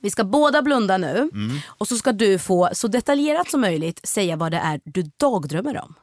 Vi 0.00 0.10
ska 0.10 0.24
båda 0.24 0.62
blunda 0.62 0.98
nu 0.98 1.30
Mm. 1.32 1.58
och 1.66 1.88
så 1.88 1.96
ska 1.96 2.12
du 2.12 2.38
få 2.38 2.68
så 2.72 2.88
detaljerat 2.88 3.50
som 3.50 3.60
möjligt 3.60 4.08
säga 4.08 4.36
vad 4.36 4.52
det 4.52 4.58
är 4.58 4.80
du 4.84 5.02
dagdrömmer 5.16 5.82
om. 5.82 5.94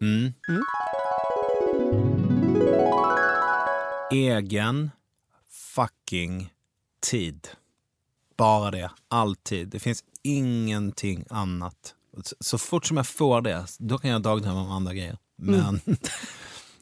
Mm. 0.00 0.32
Mm. 0.48 0.62
Egen 4.12 4.90
fucking 5.74 6.52
tid. 7.10 7.48
Bara 8.36 8.70
det. 8.70 8.90
Alltid. 9.08 9.68
Det 9.68 9.80
finns 9.80 10.04
ingenting 10.22 11.24
annat. 11.30 11.94
Så- 12.40 12.58
fort 12.58 12.86
som 12.86 12.96
jag 12.96 13.06
får 13.06 13.40
det, 13.40 13.66
då 13.78 13.98
kan 13.98 14.10
jag 14.10 14.22
dagdrömma 14.22 14.60
om 14.62 14.70
andra 14.70 14.94
grejer. 14.94 15.18
Men 15.36 15.54
Mm. 15.60 15.80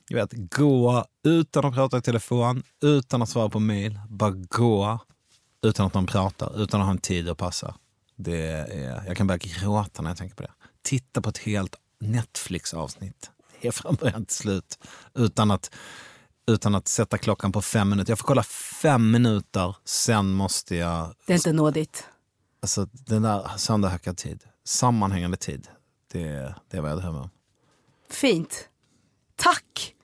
jag 0.09 0.17
vet, 0.17 0.33
gå 0.57 1.05
utan 1.25 1.65
att 1.65 1.75
prata 1.75 1.99
i 1.99 2.03
telefon, 2.03 2.63
utan 2.83 3.23
att 3.23 3.29
svara 3.29 3.49
på 3.49 3.61
mail. 3.61 4.01
Bara 4.09 4.31
gå 4.31 4.99
utan 5.63 5.87
att 5.87 5.95
någon 5.95 6.07
pratar, 6.07 6.63
utan 6.63 6.81
att 6.81 6.87
ha 6.87 6.91
en 6.93 6.99
tid 6.99 7.29
att 7.29 7.39
passa. 7.39 7.75
Det 8.17 8.47
är, 8.51 9.05
jag 9.07 9.17
kan 9.17 9.27
börja 9.27 9.39
gråta 9.39 10.03
när 10.03 10.11
jag 10.11 10.17
tänker 10.17 10.37
på 10.37 10.43
det. 10.43 10.53
Titta 10.83 11.21
på 11.21 11.29
ett 11.29 11.39
helt 11.39 11.77
Netflix-avsnitt. 12.01 13.31
Är 13.61 13.71
från 13.71 13.95
början 13.95 14.25
till 14.25 14.37
slut. 14.37 14.79
Utan 15.15 15.51
att, 15.51 15.75
utan 16.47 16.75
att 16.75 16.89
sätta 16.89 17.19
klockan 17.19 17.53
på 17.53 17.63
fem 17.63 17.89
minuter. 17.91 18.11
Jag 18.11 18.19
får 18.19 18.27
kolla 18.27 18.43
fem 18.83 19.11
minuter, 19.11 19.77
sen 19.85 20.31
måste 20.33 20.77
jag... 20.77 21.15
Det 21.27 21.33
är 21.33 21.37
inte 21.37 21.53
nådigt. 21.53 22.07
Alltså 22.63 22.89
den 22.93 23.23
där 23.23 23.51
sönderhackad 23.57 24.17
tid, 24.17 24.45
sammanhängande 24.65 25.37
tid. 25.37 25.69
Det, 26.13 26.55
det 26.71 26.77
är 26.77 26.81
vad 26.81 26.91
jag 26.91 26.99
drömmer 26.99 27.21
om. 27.21 27.31
Fint. 28.11 28.69
Tack! 29.37 29.95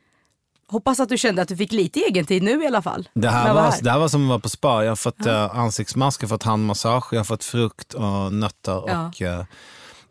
Hoppas 0.69 1.01
att 1.01 1.09
du 1.09 1.19
kände 1.19 1.43
att 1.43 1.49
du 1.49 1.57
fick 1.57 1.73
lite 1.73 2.01
egen 2.01 2.27
tid 2.27 2.43
nu 2.43 2.63
i 2.63 2.67
alla 2.67 2.83
fall. 2.83 3.09
Det 3.15 3.29
här, 3.29 3.55
var, 3.55 3.63
här. 3.63 3.83
det 3.83 3.91
här 3.91 3.99
var 3.99 4.09
som 4.09 4.23
att 4.23 4.29
vara 4.29 4.39
på 4.39 4.49
spa. 4.49 4.83
Jag 4.85 4.91
har 4.91 4.97
fått 4.97 5.27
eh, 5.27 5.59
ansiktsmask, 5.59 6.23
jag 6.23 6.29
har 6.29 6.35
fått 6.35 6.43
handmassage, 6.43 7.09
jag 7.13 7.19
har 7.19 7.25
fått 7.25 7.45
frukt 7.45 7.95
och 7.95 8.33
nötter 8.33 8.83
Ja. 8.87 9.07
och 9.09 9.23
eh, 9.23 9.45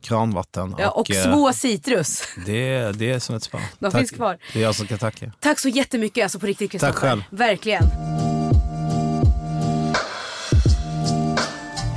kranvatten. 0.02 0.76
Ja, 0.78 0.90
och 0.90 1.12
eh, 1.12 1.24
små 1.24 1.54
citrus. 1.54 2.24
det, 2.46 2.92
det 2.92 3.12
är 3.12 3.20
som 3.20 3.36
ett 3.36 3.44
spa. 3.44 3.60
De 3.80 3.92
finns 3.92 4.12
kvar. 4.12 4.38
Det 4.54 4.60
är 4.60 4.64
jag 4.64 4.76
som 4.76 4.86
ska 4.86 4.98
tacka. 4.98 5.32
Tack 5.40 5.60
så 5.60 5.70
jättemycket 5.70 6.24
alltså 6.24 6.40
på 6.40 6.46
riktigt 6.46 6.72
Kristoffer. 6.72 6.94
Tack 6.94 7.02
själv. 7.02 7.24
Verkligen. 7.30 7.84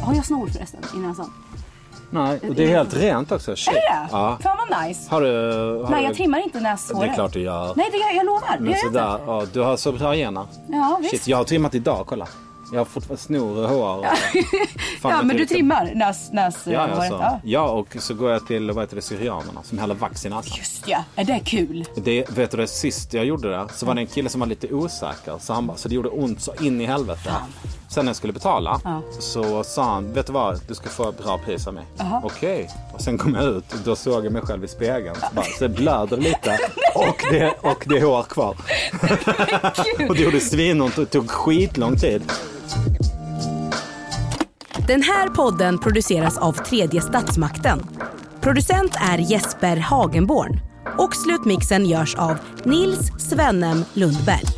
Har 0.03 0.15
jag 0.15 0.27
snor 0.27 0.49
förresten 0.49 0.81
i 0.95 0.99
näsan? 0.99 1.33
Nej, 2.11 2.41
och 2.49 2.55
det 2.55 2.65
är 2.65 2.69
helt 2.69 2.97
rent 2.97 3.33
också. 3.33 3.57
Shit. 3.57 3.69
Är 3.69 3.73
det 3.75 3.81
det? 3.81 4.09
Ja. 4.11 4.39
Fan 4.43 4.57
vad 4.71 4.83
nice. 4.89 5.11
Har 5.11 5.21
du... 5.21 5.29
Har 5.85 5.91
Nej 5.91 6.01
du... 6.01 6.07
jag 6.07 6.15
trimmar 6.17 6.39
inte 6.39 6.59
Det 6.59 6.63
näshåret. 6.63 7.11
är 7.11 7.15
klart 7.15 7.33
du 7.33 7.41
gör. 7.41 7.73
Nej 7.77 7.89
det 7.93 7.97
gör, 7.99 8.17
jag 8.17 8.27
lovar. 8.27 8.57
Det 8.57 8.61
Men 8.63 8.71
gör 8.71 8.79
jag 8.79 8.87
inte. 8.87 8.99
ja, 9.27 9.43
du 9.53 9.61
har 9.61 9.77
så 9.77 9.93
bra 9.93 10.15
gener. 10.15 10.47
Ja 10.69 10.99
visst. 11.01 11.11
Shit, 11.11 11.29
jag 11.29 11.37
har 11.37 11.45
trimmat 11.45 11.75
idag, 11.75 12.05
kolla. 12.07 12.27
Jag 12.73 12.81
har 12.81 12.85
fortfarande 12.85 13.23
snor 13.23 13.63
och 13.65 13.69
hår. 13.71 13.99
Och... 13.99 14.05
Fan, 15.01 15.11
ja 15.13 15.23
men 15.23 15.37
du 15.37 15.47
trimmar 15.47 15.93
näs, 15.95 16.33
näs 16.33 16.67
Ja, 16.67 16.81
alltså. 16.81 17.13
Ja. 17.15 17.41
ja, 17.45 17.69
och 17.71 17.97
så 17.99 18.15
går 18.15 18.31
jag 18.31 18.47
till 18.47 18.71
vad 18.71 18.83
heter 18.85 18.97
det, 18.97 19.03
Syrianerna 19.03 19.63
som 19.63 19.79
häller 19.79 19.95
vax 19.95 20.27
i 20.27 20.29
näsan. 20.29 20.53
Just 20.59 20.89
ja, 20.89 21.05
är 21.17 21.25
det 21.25 21.41
kul? 21.45 21.85
Det, 21.95 22.31
vet 22.31 22.51
du 22.51 22.57
det, 22.57 22.67
sist 22.67 23.15
jag 23.15 23.25
gjorde 23.25 23.49
det 23.51 23.67
så 23.75 23.87
var 23.87 23.95
det 23.95 24.01
en 24.01 24.07
kille 24.07 24.29
som 24.29 24.41
var 24.41 24.47
lite 24.47 24.75
osäker. 24.75 25.39
Så, 25.41 25.53
han, 25.53 25.67
bara- 25.67 25.77
så 25.77 25.89
det 25.89 25.95
gjorde 25.95 26.09
ont 26.09 26.41
så 26.41 26.53
in 26.61 26.81
i 26.81 26.87
helvete. 26.87 27.33
Sen 27.91 28.05
när 28.05 28.11
jag 28.11 28.17
skulle 28.17 28.33
betala 28.33 28.81
Ja. 28.85 29.03
så 29.21 29.65
sa 29.65 29.85
han, 29.85 30.13
vet 30.13 30.27
du 30.27 30.33
vad, 30.33 30.61
du 30.69 30.75
ska 30.75 30.89
få 30.89 31.13
bra 31.13 31.39
pris 31.45 31.67
av 31.67 31.75
mig. 31.75 31.85
Okej. 32.23 32.71
Och 32.95 33.01
sen 33.01 33.19
kom 33.19 33.35
jag 33.35 33.45
ut 33.45 33.73
och 33.73 33.79
då 33.85 33.97
såg 33.97 34.25
jag 34.27 34.33
mig 34.33 34.43
själv 34.43 34.65
i 34.65 34.69
spegeln. 34.69 35.15
Så, 35.15 35.27
bara, 35.35 35.45
så 35.45 35.65
det 35.65 35.69
blöder 35.69 36.17
lite 36.17 36.59
och 36.95 37.25
det, 37.31 37.55
och 37.63 37.85
det 37.87 37.97
är 37.99 38.03
hår 38.05 38.23
kvar. 38.23 38.57
och 40.09 40.15
det 40.15 40.23
gjorde 40.23 40.41
svinont 40.41 40.99
och 40.99 41.11
tog 41.11 41.31
skitlång 41.31 41.97
tid. 41.97 42.33
Den 44.89 45.03
här 45.03 45.29
podden 45.29 45.79
produceras 45.79 46.39
av 46.39 46.53
tredje 46.53 47.01
statsmakten. 47.01 47.79
Producent 48.41 48.97
är 49.11 49.19
Jesper 49.19 49.77
Hagenborn. 49.77 50.61
Och 50.99 51.17
slutmixen 51.17 51.87
görs 51.87 52.15
av 52.15 52.37
Nils 52.65 53.11
Svennem 53.19 53.85
Lundberg. 53.95 54.58